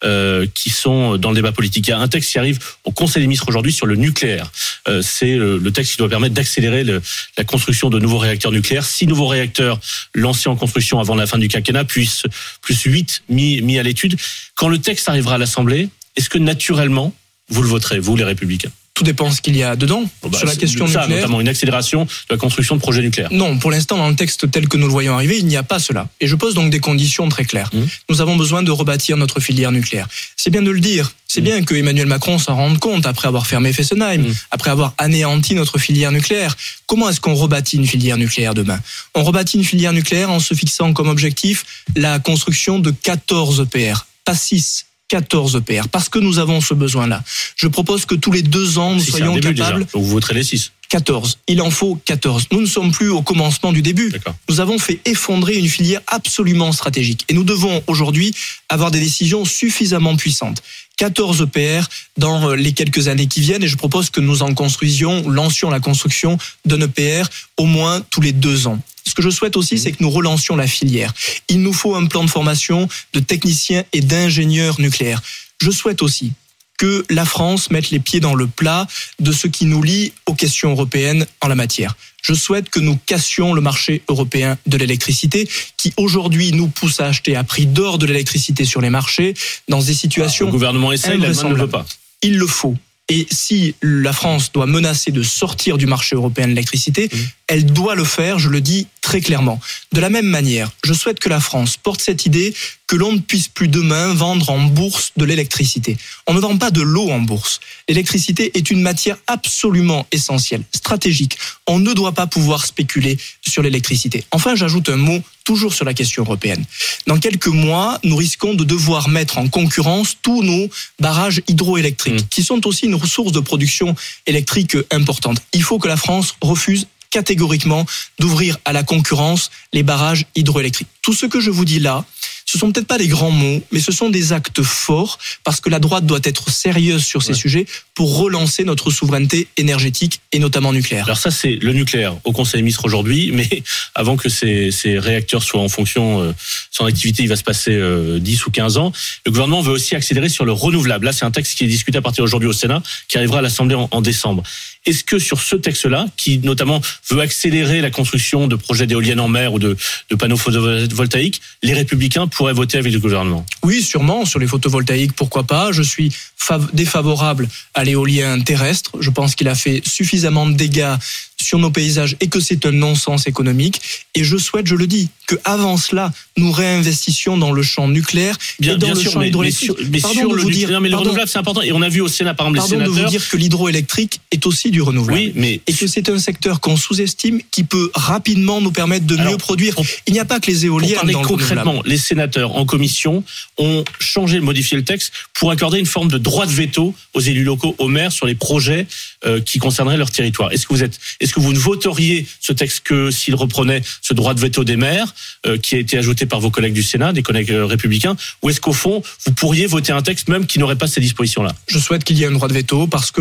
euh, 0.03 0.45
qui 0.53 0.69
sont 0.69 1.17
dans 1.17 1.29
le 1.29 1.35
débat 1.35 1.51
politique. 1.51 1.87
Il 1.87 1.91
y 1.91 1.93
a 1.93 1.99
un 1.99 2.07
texte 2.07 2.31
qui 2.31 2.37
arrive 2.37 2.59
au 2.83 2.91
Conseil 2.91 3.21
des 3.21 3.27
ministres 3.27 3.47
aujourd'hui 3.49 3.73
sur 3.73 3.85
le 3.85 3.95
nucléaire. 3.95 4.51
Euh, 4.87 5.01
c'est 5.01 5.35
le 5.35 5.71
texte 5.71 5.93
qui 5.93 5.97
doit 5.97 6.09
permettre 6.09 6.33
d'accélérer 6.35 6.83
la 6.83 7.43
construction 7.43 7.89
de 7.89 7.99
nouveaux 7.99 8.17
réacteurs 8.17 8.51
nucléaires. 8.51 8.85
Six 8.85 9.07
nouveaux 9.07 9.27
réacteurs 9.27 9.79
lancés 10.13 10.49
en 10.49 10.55
construction 10.55 10.99
avant 10.99 11.15
la 11.15 11.27
fin 11.27 11.37
du 11.37 11.47
quinquennat, 11.47 11.83
plus 11.83 12.23
plus 12.61 12.81
huit 12.83 13.23
mis, 13.29 13.61
mis 13.61 13.79
à 13.79 13.83
l'étude. 13.83 14.17
Quand 14.55 14.67
le 14.67 14.79
texte 14.79 15.09
arrivera 15.09 15.35
à 15.35 15.37
l'Assemblée, 15.37 15.89
est-ce 16.15 16.29
que 16.29 16.37
naturellement 16.37 17.13
vous 17.49 17.61
le 17.61 17.69
voterez, 17.69 17.99
vous 17.99 18.15
les 18.15 18.23
Républicains? 18.23 18.71
Tout 18.97 19.03
dépend 19.03 19.29
ce 19.29 19.41
qu'il 19.43 19.55
y 19.55 19.61
a 19.61 19.75
dedans. 19.75 20.09
Bon, 20.23 20.29
bah, 20.29 20.39
Sur 20.39 20.47
la 20.47 20.55
question 20.55 20.87
ça, 20.87 21.01
nucléaire, 21.01 21.21
notamment 21.21 21.39
une 21.39 21.47
accélération 21.47 22.05
de 22.05 22.09
la 22.31 22.37
construction 22.37 22.75
de 22.75 22.81
projets 22.81 23.03
nucléaires. 23.03 23.29
Non, 23.31 23.59
pour 23.59 23.69
l'instant, 23.69 23.95
dans 23.95 24.09
le 24.09 24.15
texte 24.15 24.49
tel 24.49 24.67
que 24.67 24.75
nous 24.75 24.87
le 24.87 24.91
voyons 24.91 25.13
arriver, 25.13 25.37
il 25.37 25.45
n'y 25.45 25.55
a 25.55 25.61
pas 25.61 25.77
cela. 25.77 26.07
Et 26.19 26.25
je 26.25 26.35
pose 26.35 26.55
donc 26.55 26.71
des 26.71 26.79
conditions 26.79 27.29
très 27.29 27.45
claires. 27.45 27.69
Mmh. 27.73 27.81
Nous 28.09 28.21
avons 28.21 28.35
besoin 28.35 28.63
de 28.63 28.71
rebâtir 28.71 29.15
notre 29.15 29.39
filière 29.39 29.71
nucléaire. 29.71 30.07
C'est 30.35 30.49
bien 30.49 30.63
de 30.63 30.71
le 30.71 30.79
dire. 30.79 31.11
C'est 31.27 31.41
Mmh. 31.41 31.43
bien 31.43 31.63
que 31.63 31.75
Emmanuel 31.75 32.07
Macron 32.07 32.39
s'en 32.39 32.55
rende 32.55 32.79
compte 32.79 33.05
après 33.05 33.27
avoir 33.27 33.45
fermé 33.45 33.71
Fessenheim, 33.71 34.23
Mmh. 34.23 34.33
après 34.49 34.71
avoir 34.71 34.95
anéanti 34.97 35.53
notre 35.53 35.77
filière 35.77 36.11
nucléaire. 36.11 36.55
Comment 36.87 37.07
est-ce 37.09 37.21
qu'on 37.21 37.35
rebâtit 37.35 37.77
une 37.77 37.85
filière 37.85 38.17
nucléaire 38.17 38.55
demain? 38.55 38.79
On 39.13 39.23
rebâtit 39.23 39.57
une 39.57 39.63
filière 39.63 39.93
nucléaire 39.93 40.31
en 40.31 40.39
se 40.39 40.55
fixant 40.55 40.93
comme 40.93 41.09
objectif 41.09 41.65
la 41.95 42.17
construction 42.17 42.79
de 42.79 42.89
14 42.89 43.59
EPR, 43.71 44.07
pas 44.25 44.33
6. 44.33 44.86
14 45.09 45.55
EPR, 45.55 45.87
parce 45.89 46.09
que 46.09 46.19
nous 46.19 46.39
avons 46.39 46.61
ce 46.61 46.73
besoin-là. 46.73 47.23
Je 47.55 47.67
propose 47.67 48.05
que 48.05 48.15
tous 48.15 48.31
les 48.31 48.41
deux 48.41 48.77
ans, 48.77 48.93
nous 48.93 48.99
Si 48.99 49.11
soyons 49.11 49.35
capables 49.35 49.55
déjà, 49.55 49.79
vous 49.93 50.05
voterez 50.05 50.33
les 50.33 50.43
six. 50.43 50.71
14. 50.89 51.39
Il 51.47 51.61
en 51.61 51.69
faut 51.69 51.99
14. 52.05 52.47
Nous 52.51 52.61
ne 52.61 52.65
sommes 52.65 52.91
plus 52.91 53.09
au 53.09 53.21
commencement 53.21 53.73
du 53.73 53.81
début. 53.81 54.09
D'accord. 54.09 54.35
Nous 54.49 54.59
avons 54.59 54.77
fait 54.77 54.99
effondrer 55.05 55.55
une 55.55 55.67
filière 55.67 56.01
absolument 56.07 56.71
stratégique. 56.71 57.25
Et 57.27 57.33
nous 57.33 57.43
devons 57.43 57.83
aujourd'hui 57.87 58.33
avoir 58.69 58.91
des 58.91 58.99
décisions 58.99 59.43
suffisamment 59.43 60.15
puissantes. 60.15 60.61
14 60.97 61.41
EPR 61.41 61.87
dans 62.17 62.49
euh, 62.49 62.55
les 62.55 62.73
quelques 62.73 63.07
années 63.07 63.27
qui 63.27 63.41
viennent 63.41 63.63
et 63.63 63.67
je 63.67 63.75
propose 63.75 64.09
que 64.09 64.19
nous 64.19 64.41
en 64.41 64.53
construisions, 64.53 65.29
lancions 65.29 65.69
la 65.69 65.79
construction 65.79 66.37
d'un 66.65 66.81
EPR 66.81 67.27
au 67.57 67.65
moins 67.65 68.01
tous 68.09 68.21
les 68.21 68.31
deux 68.31 68.67
ans. 68.67 68.79
Ce 69.07 69.13
que 69.13 69.21
je 69.21 69.29
souhaite 69.29 69.55
aussi, 69.55 69.77
c'est 69.77 69.91
que 69.91 70.03
nous 70.03 70.09
relancions 70.09 70.55
la 70.55 70.67
filière. 70.67 71.13
Il 71.47 71.61
nous 71.61 71.73
faut 71.73 71.95
un 71.95 72.05
plan 72.05 72.23
de 72.23 72.29
formation 72.29 72.87
de 73.13 73.19
techniciens 73.19 73.83
et 73.93 74.01
d'ingénieurs 74.01 74.79
nucléaires. 74.79 75.21
Je 75.61 75.71
souhaite 75.71 76.01
aussi 76.01 76.33
que 76.77 77.05
la 77.09 77.25
France 77.25 77.71
mette 77.71 77.89
les 77.89 77.99
pieds 77.99 78.19
dans 78.19 78.35
le 78.35 78.45
plat 78.45 78.85
de 79.19 79.31
ce 79.31 79.47
qui 79.47 79.65
nous 79.65 79.81
lie 79.81 80.13
aux 80.27 80.35
questions 80.35 80.71
européennes 80.71 81.25
en 81.41 81.47
la 81.47 81.55
matière. 81.55 81.95
Je 82.21 82.33
souhaite 82.33 82.69
que 82.69 82.79
nous 82.79 82.99
cassions 83.05 83.53
le 83.53 83.61
marché 83.61 84.03
européen 84.09 84.57
de 84.67 84.77
l'électricité 84.77 85.49
qui 85.77 85.93
aujourd'hui 85.97 86.51
nous 86.51 86.67
pousse 86.67 86.99
à 86.99 87.07
acheter 87.07 87.35
à 87.35 87.43
prix 87.43 87.65
d'or 87.65 87.97
de 87.97 88.05
l'électricité 88.05 88.65
sur 88.65 88.81
les 88.81 88.89
marchés 88.89 89.33
dans 89.69 89.79
des 89.81 89.87
Le 89.87 89.93
situations 89.93 90.49
gouvernement 90.49 90.91
essaie, 90.91 91.17
l'Allemagne 91.17 91.49
ne 91.49 91.55
le 91.55 91.61
veut 91.61 91.69
pas. 91.69 91.85
il 92.21 92.37
le 92.37 92.47
faut. 92.47 92.75
Et 93.09 93.25
si 93.31 93.73
la 93.81 94.11
France 94.11 94.51
doit 94.51 94.65
menacer 94.65 95.11
de 95.11 95.23
sortir 95.23 95.77
du 95.77 95.85
marché 95.85 96.15
européen 96.15 96.43
de 96.43 96.49
l'électricité, 96.49 97.09
Mmh. 97.11 97.17
Elle 97.47 97.65
doit 97.65 97.95
le 97.95 98.03
faire, 98.03 98.39
je 98.39 98.49
le 98.49 98.61
dis 98.61 98.87
très 99.01 99.21
clairement. 99.21 99.59
De 99.93 100.01
la 100.01 100.09
même 100.09 100.25
manière, 100.25 100.69
je 100.83 100.93
souhaite 100.93 101.19
que 101.19 101.29
la 101.29 101.39
France 101.39 101.77
porte 101.77 102.01
cette 102.01 102.25
idée 102.25 102.53
que 102.87 102.97
l'on 102.97 103.13
ne 103.13 103.19
puisse 103.19 103.47
plus 103.47 103.69
demain 103.69 104.13
vendre 104.13 104.49
en 104.49 104.59
bourse 104.59 105.11
de 105.15 105.23
l'électricité. 105.23 105.97
On 106.27 106.33
ne 106.33 106.41
vend 106.41 106.57
pas 106.57 106.71
de 106.71 106.81
l'eau 106.81 107.09
en 107.09 107.19
bourse. 107.19 107.61
L'électricité 107.87 108.51
est 108.57 108.69
une 108.69 108.81
matière 108.81 109.17
absolument 109.27 110.05
essentielle, 110.11 110.63
stratégique. 110.75 111.37
On 111.67 111.79
ne 111.79 111.93
doit 111.93 112.11
pas 112.11 112.27
pouvoir 112.27 112.65
spéculer 112.65 113.17
sur 113.47 113.61
l'électricité. 113.63 114.25
Enfin, 114.31 114.55
j'ajoute 114.55 114.89
un 114.89 114.97
mot 114.97 115.21
toujours 115.45 115.73
sur 115.73 115.85
la 115.85 115.93
question 115.93 116.23
européenne. 116.23 116.65
Dans 117.07 117.17
quelques 117.17 117.47
mois, 117.47 117.99
nous 118.03 118.17
risquons 118.17 118.53
de 118.55 118.65
devoir 118.65 119.07
mettre 119.07 119.37
en 119.37 119.47
concurrence 119.47 120.17
tous 120.21 120.43
nos 120.43 120.69
barrages 120.99 121.41
hydroélectriques, 121.47 122.23
Mm. 122.23 122.27
qui 122.29 122.43
sont 122.43 122.67
aussi 122.67 122.85
une 122.85 122.95
ressource 122.95 123.31
de 123.31 123.39
production 123.39 123.95
électrique 124.25 124.75
importante. 124.91 125.41
Il 125.53 125.63
faut 125.63 125.79
que 125.79 125.87
la 125.87 125.97
France 125.97 126.35
refuse 126.41 126.87
catégoriquement 127.09 127.85
d'ouvrir 128.19 128.57
à 128.65 128.73
la 128.73 128.83
concurrence 128.83 129.49
les 129.73 129.83
barrages 129.83 130.25
hydroélectriques. 130.35 130.87
Tout 131.01 131.13
ce 131.13 131.25
que 131.25 131.39
je 131.39 131.49
vous 131.51 131.65
dis 131.65 131.79
là, 131.79 132.05
ce 132.45 132.57
sont 132.57 132.71
peut-être 132.71 132.87
pas 132.87 132.97
des 132.97 133.07
grands 133.07 133.31
mots, 133.31 133.61
mais 133.71 133.79
ce 133.81 133.91
sont 133.91 134.09
des 134.09 134.31
actes 134.33 134.63
forts 134.63 135.17
parce 135.43 135.59
que 135.59 135.69
la 135.69 135.79
droite 135.79 136.05
doit 136.05 136.19
être 136.23 136.49
sérieuse 136.49 137.03
sur 137.03 137.21
ces 137.21 137.33
Ouais. 137.33 137.37
sujets 137.37 137.65
pour 137.97 138.15
relancer 138.19 138.63
notre 138.63 138.91
souveraineté 138.91 139.47
énergétique 139.57 140.21
et 140.31 140.37
notamment 140.37 140.71
nucléaire. 140.71 141.05
Alors 141.05 141.17
ça, 141.17 141.31
c'est 141.31 141.55
le 141.55 141.73
nucléaire 141.73 142.15
au 142.25 142.31
Conseil 142.31 142.59
des 142.59 142.61
ministres 142.61 142.85
aujourd'hui, 142.85 143.31
mais 143.33 143.63
avant 143.95 144.17
que 144.17 144.29
ces, 144.29 144.69
ces 144.69 144.99
réacteurs 144.99 145.41
soient 145.41 145.61
en 145.61 145.67
fonction, 145.67 146.21
euh, 146.21 146.31
son 146.69 146.85
activité, 146.85 147.23
il 147.23 147.29
va 147.29 147.35
se 147.35 147.43
passer 147.43 147.71
euh, 147.73 148.19
10 148.19 148.45
ou 148.45 148.51
15 148.51 148.77
ans. 148.77 148.91
Le 149.25 149.31
gouvernement 149.31 149.61
veut 149.61 149.71
aussi 149.71 149.95
accélérer 149.95 150.29
sur 150.29 150.45
le 150.45 150.51
renouvelable. 150.51 151.07
Là, 151.07 151.11
c'est 151.11 151.25
un 151.25 151.31
texte 151.31 151.57
qui 151.57 151.63
est 151.63 151.67
discuté 151.67 151.97
à 151.97 152.03
partir 152.03 152.23
d'aujourd'hui 152.23 152.47
au 152.47 152.53
Sénat, 152.53 152.83
qui 153.07 153.17
arrivera 153.17 153.39
à 153.39 153.41
l'Assemblée 153.41 153.73
en, 153.73 153.87
en 153.89 154.01
décembre. 154.01 154.43
Est-ce 154.85 155.03
que 155.03 155.17
sur 155.17 155.41
ce 155.41 155.55
texte-là, 155.55 156.05
qui 156.17 156.37
notamment 156.37 156.79
veut 157.09 157.19
accélérer 157.21 157.81
la 157.81 157.89
construction 157.89 158.47
de 158.47 158.55
projets 158.55 158.85
d'éoliennes 158.85 159.19
en 159.19 159.27
mer 159.27 159.53
ou 159.53 159.59
de, 159.59 159.75
de 160.11 160.15
panneaux 160.15 160.37
photovoltaïques, 160.37 161.41
les 161.63 161.73
républicains 161.73 162.27
pourraient 162.27 162.53
voter 162.53 162.77
avec 162.77 162.93
le 162.93 162.99
gouvernement? 162.99 163.43
Oui, 163.63 163.81
sûrement, 163.81 164.23
sur 164.25 164.37
les 164.37 164.45
photovoltaïques, 164.47 165.13
pourquoi 165.13 165.43
pas. 165.45 165.71
Je 165.71 165.81
suis 165.81 166.11
fav- 166.39 166.69
défavorable 166.73 167.49
à 167.73 167.83
l'éolien 167.87 168.39
terrestre. 168.41 168.91
Je 168.99 169.09
pense 169.09 169.33
qu'il 169.35 169.47
a 169.47 169.55
fait 169.55 169.81
suffisamment 169.85 170.45
de 170.45 170.53
dégâts 170.53 170.95
sur 171.39 171.59
nos 171.59 171.69
paysages 171.69 172.15
et 172.19 172.27
que 172.27 172.39
c'est 172.39 172.65
un 172.65 172.71
non-sens 172.71 173.27
économique. 173.27 173.79
Et 174.15 174.23
je 174.23 174.37
souhaite, 174.37 174.65
je 174.67 174.75
le 174.75 174.87
dis, 174.87 175.09
que 175.27 175.35
avant 175.43 175.77
cela, 175.77 176.11
nous 176.37 176.51
réinvestissions 176.51 177.37
dans 177.37 177.51
le 177.51 177.61
champ 177.61 177.87
nucléaire 177.87 178.37
et 178.61 178.75
dans 178.75 178.93
le 178.93 178.99
champ 178.99 179.11
mais, 179.15 179.25
mais 179.25 179.27
hydroélectrique. 179.29 179.65
sur, 179.65 179.75
mais 179.91 179.99
Pardon 179.99 180.19
sur 180.19 180.29
de 180.29 180.35
le 180.35 180.41
vous 180.41 180.49
dire- 180.49 180.69
mais 180.81 180.87
le 180.87 180.91
pardon- 180.91 181.03
renouvelable, 181.09 181.29
c'est 181.29 181.37
important. 181.37 181.61
Et 181.61 181.71
on 181.73 181.81
a 181.81 181.89
vu 181.89 182.01
au 182.01 182.07
Sénat, 182.07 182.33
par 182.33 182.47
exemple, 182.47 182.69
Pardon 182.69 182.79
les 182.79 182.85
de 182.85 183.03
vous 183.03 183.09
dire 183.09 183.27
que 183.29 183.37
l'hydroélectrique 183.37 184.21
est 184.31 184.45
aussi 184.45 184.71
du 184.71 184.81
renouvelable. 184.81 185.19
oui, 185.19 185.31
mais 185.35 185.61
Et 185.67 185.73
que 185.73 185.85
c'est 185.85 186.09
un 186.09 186.17
secteur 186.17 186.59
qu'on 186.61 186.77
sous-estime 186.77 187.41
qui 187.51 187.63
peut 187.65 187.91
rapidement 187.93 188.61
nous 188.61 188.71
permettre 188.71 189.05
de 189.05 189.17
Alors, 189.17 189.33
mieux 189.33 189.37
produire. 189.37 189.75
pour- 189.75 189.85
Il 190.07 190.13
n'y 190.13 190.19
a 190.19 190.25
pas 190.25 190.39
que 190.39 190.47
les 190.49 190.55
Pour 190.59 190.65
éoliennes 190.79 190.95
parler 190.95 191.13
dans 191.13 191.21
le 191.21 191.27
concrètement, 191.27 191.81
les 191.85 191.97
sénateurs 191.97 192.55
en 192.55 192.65
commission 192.65 193.23
ont 193.57 193.83
changé, 193.99 194.39
modifié 194.39 194.77
le 194.77 194.83
texte 194.85 195.11
pour 195.33 195.51
accorder 195.51 195.77
une 195.77 195.85
forme 195.85 196.09
de 196.09 196.17
droit 196.17 196.45
de 196.45 196.51
veto 196.51 196.95
aux 197.13 197.19
élus 197.19 197.43
locaux, 197.43 197.75
aux 197.79 197.89
maires 197.89 198.11
sur 198.13 198.25
les 198.25 198.35
projets 198.35 198.87
euh, 199.25 199.41
qui 199.41 199.59
concerneraient 199.59 199.97
leur 199.97 200.09
territoire. 200.09 200.51
Est-ce 200.53 200.65
que 200.65 200.73
vous 200.73 200.83
êtes, 200.83 200.97
Est-ce 201.27 201.33
que 201.33 201.41
vous 201.41 201.51
ne 201.51 201.59
voteriez 201.59 202.25
ce 202.39 202.53
texte 202.53 202.83
que 202.85 203.11
s'il 203.11 203.35
reprenait 203.35 203.81
ce 204.01 204.13
droit 204.13 204.33
de 204.33 204.39
veto 204.39 204.63
des 204.63 204.77
maires, 204.77 205.13
euh, 205.45 205.57
qui 205.57 205.75
a 205.75 205.77
été 205.77 205.97
ajouté 205.97 206.25
par 206.25 206.39
vos 206.39 206.51
collègues 206.51 206.71
du 206.71 206.83
Sénat, 206.83 207.11
des 207.11 207.21
collègues 207.21 207.51
euh, 207.51 207.65
républicains, 207.65 208.15
ou 208.41 208.49
est-ce 208.49 208.61
qu'au 208.61 208.71
fond, 208.71 209.03
vous 209.25 209.33
pourriez 209.33 209.65
voter 209.65 209.91
un 209.91 210.01
texte 210.01 210.29
même 210.29 210.45
qui 210.45 210.57
n'aurait 210.57 210.77
pas 210.77 210.87
ces 210.87 211.01
dispositions-là? 211.01 211.53
Je 211.67 211.79
souhaite 211.79 212.05
qu'il 212.05 212.17
y 212.17 212.23
ait 212.23 212.27
un 212.27 212.31
droit 212.31 212.47
de 212.47 212.53
veto 212.53 212.87
parce 212.87 213.11
que 213.11 213.19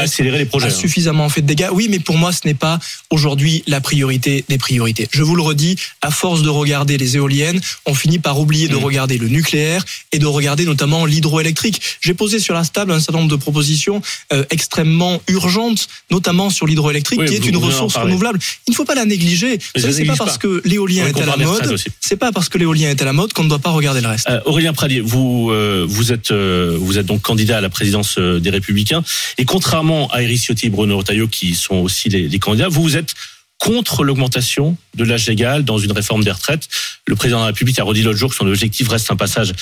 accélérer 0.00 0.38
les 0.38 0.46
projets. 0.46 0.68
a 0.68 0.70
hein. 0.70 0.72
suffisamment 0.72 1.28
fait 1.28 1.42
de 1.42 1.46
dégâts. 1.46 1.68
Oui, 1.70 1.88
mais 1.90 1.98
pour 1.98 2.16
moi, 2.16 2.32
ce 2.32 2.46
n'est 2.46 2.54
pas 2.54 2.78
aujourd'hui 3.10 3.62
la 3.66 3.82
priorité 3.82 4.44
des 4.48 4.56
priorités. 4.56 5.06
Je 5.12 5.22
vous 5.22 5.36
le 5.36 5.42
redis, 5.42 5.76
à 6.00 6.10
force 6.10 6.40
de 6.40 6.48
regarder 6.48 6.96
les 6.96 7.16
éoliennes, 7.16 7.60
on 7.84 7.94
finit 7.94 8.18
par 8.18 8.40
oublier 8.40 8.68
de 8.68 8.76
Mm. 8.76 8.84
regarder 8.84 9.18
le 9.18 9.28
nucléaire 9.28 9.84
et 10.12 10.18
de 10.18 10.26
regarder 10.26 10.64
notamment 10.64 11.04
l'hydroélectrique. 11.04 11.80
J'ai 12.00 12.14
posé 12.14 12.38
sur 12.38 12.54
la 12.54 12.64
table 12.64 12.92
un 12.92 13.00
certain 13.00 13.18
nombre 13.18 13.30
de 13.30 13.36
propositions 13.36 14.02
euh, 14.32 14.44
extrêmement 14.50 15.20
urgentes, 15.28 15.88
notamment 16.10 16.50
sur 16.50 16.66
l'hydroélectrique, 16.66 16.85
Oui, 17.18 17.26
qui 17.26 17.34
est 17.34 17.46
une 17.46 17.56
ressource 17.56 17.96
renouvelable. 17.96 18.38
Il 18.66 18.70
ne 18.70 18.74
faut 18.76 18.84
pas 18.84 18.94
la 18.94 19.04
négliger. 19.04 19.58
C'est 19.74 19.82
pas 19.82 19.88
néglige 19.88 20.18
parce 20.18 20.32
pas. 20.32 20.38
que 20.38 20.62
l'éolien 20.64 21.06
est 21.06 21.20
à 21.20 21.26
la 21.26 21.36
mode. 21.36 21.76
C'est 22.00 22.16
pas 22.16 22.32
parce 22.32 22.48
que 22.48 22.58
l'éolien 22.58 22.90
est 22.90 23.02
à 23.02 23.04
la 23.04 23.12
mode 23.12 23.32
qu'on 23.32 23.44
ne 23.44 23.48
doit 23.48 23.58
pas 23.58 23.70
regarder 23.70 24.00
le 24.00 24.08
reste. 24.08 24.28
Euh, 24.28 24.40
Aurélien 24.44 24.72
Pradier, 24.72 25.00
vous 25.00 25.50
euh, 25.50 25.84
vous 25.88 26.12
êtes 26.12 26.30
euh, 26.30 26.76
vous 26.80 26.98
êtes 26.98 27.06
donc 27.06 27.22
candidat 27.22 27.58
à 27.58 27.60
la 27.60 27.70
présidence 27.70 28.18
des 28.18 28.50
Républicains 28.50 29.02
et 29.38 29.44
contrairement 29.44 30.08
à 30.12 30.22
Éric 30.22 30.40
Ciotti 30.40 30.66
et 30.66 30.70
Bruno 30.70 30.98
Retailleau 30.98 31.28
qui 31.28 31.54
sont 31.54 31.76
aussi 31.76 32.08
les, 32.08 32.28
les 32.28 32.38
candidats, 32.38 32.68
vous 32.68 32.82
vous 32.82 32.96
êtes 32.96 33.14
contre 33.58 34.04
l'augmentation 34.04 34.76
de 34.96 35.04
l'âge 35.04 35.26
légal 35.26 35.64
dans 35.64 35.78
une 35.78 35.92
réforme 35.92 36.22
des 36.22 36.30
retraites. 36.30 36.68
Le 37.06 37.16
président 37.16 37.38
de 37.38 37.42
la 37.42 37.46
République 37.48 37.78
a 37.78 37.84
redit 37.84 38.02
l'autre 38.02 38.18
jour 38.18 38.30
que 38.30 38.36
son 38.36 38.46
objectif 38.46 38.88
reste 38.88 39.10
un 39.10 39.16
passage 39.16 39.52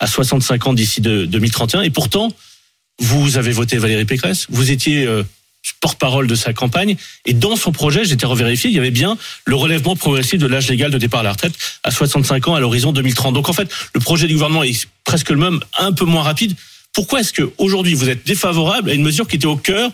à 0.00 0.06
65 0.06 0.66
ans 0.66 0.74
d'ici 0.74 1.00
de- 1.00 1.24
2031 1.24 1.82
et 1.82 1.90
pourtant 1.90 2.30
vous 3.00 3.36
avez 3.38 3.52
voté 3.52 3.78
Valérie 3.78 4.04
Pécresse, 4.04 4.46
vous 4.50 4.70
étiez 4.70 5.08
porte-parole 5.80 6.26
de 6.26 6.34
sa 6.34 6.52
campagne 6.52 6.96
et 7.24 7.34
dans 7.34 7.56
son 7.56 7.72
projet, 7.72 8.04
j'étais 8.04 8.26
revérifié, 8.26 8.70
il 8.70 8.76
y 8.76 8.78
avait 8.78 8.90
bien 8.90 9.16
le 9.44 9.54
relèvement 9.54 9.96
progressif 9.96 10.38
de 10.38 10.46
l'âge 10.46 10.68
légal 10.68 10.90
de 10.90 10.98
départ 10.98 11.20
à 11.20 11.24
la 11.24 11.32
retraite 11.32 11.54
à 11.82 11.90
65 11.90 12.48
ans 12.48 12.54
à 12.54 12.60
l'horizon 12.60 12.92
2030. 12.92 13.34
Donc 13.34 13.48
en 13.48 13.52
fait, 13.52 13.68
le 13.94 14.00
projet 14.00 14.26
du 14.26 14.34
gouvernement 14.34 14.64
est 14.64 14.88
presque 15.04 15.30
le 15.30 15.36
même, 15.36 15.60
un 15.78 15.92
peu 15.92 16.04
moins 16.04 16.22
rapide. 16.22 16.54
Pourquoi 16.92 17.20
est-ce 17.20 17.32
que 17.32 17.50
aujourd'hui 17.58 17.94
vous 17.94 18.08
êtes 18.08 18.26
défavorable 18.26 18.90
à 18.90 18.94
une 18.94 19.02
mesure 19.02 19.28
qui 19.28 19.36
était 19.36 19.46
au 19.46 19.56
cœur 19.56 19.90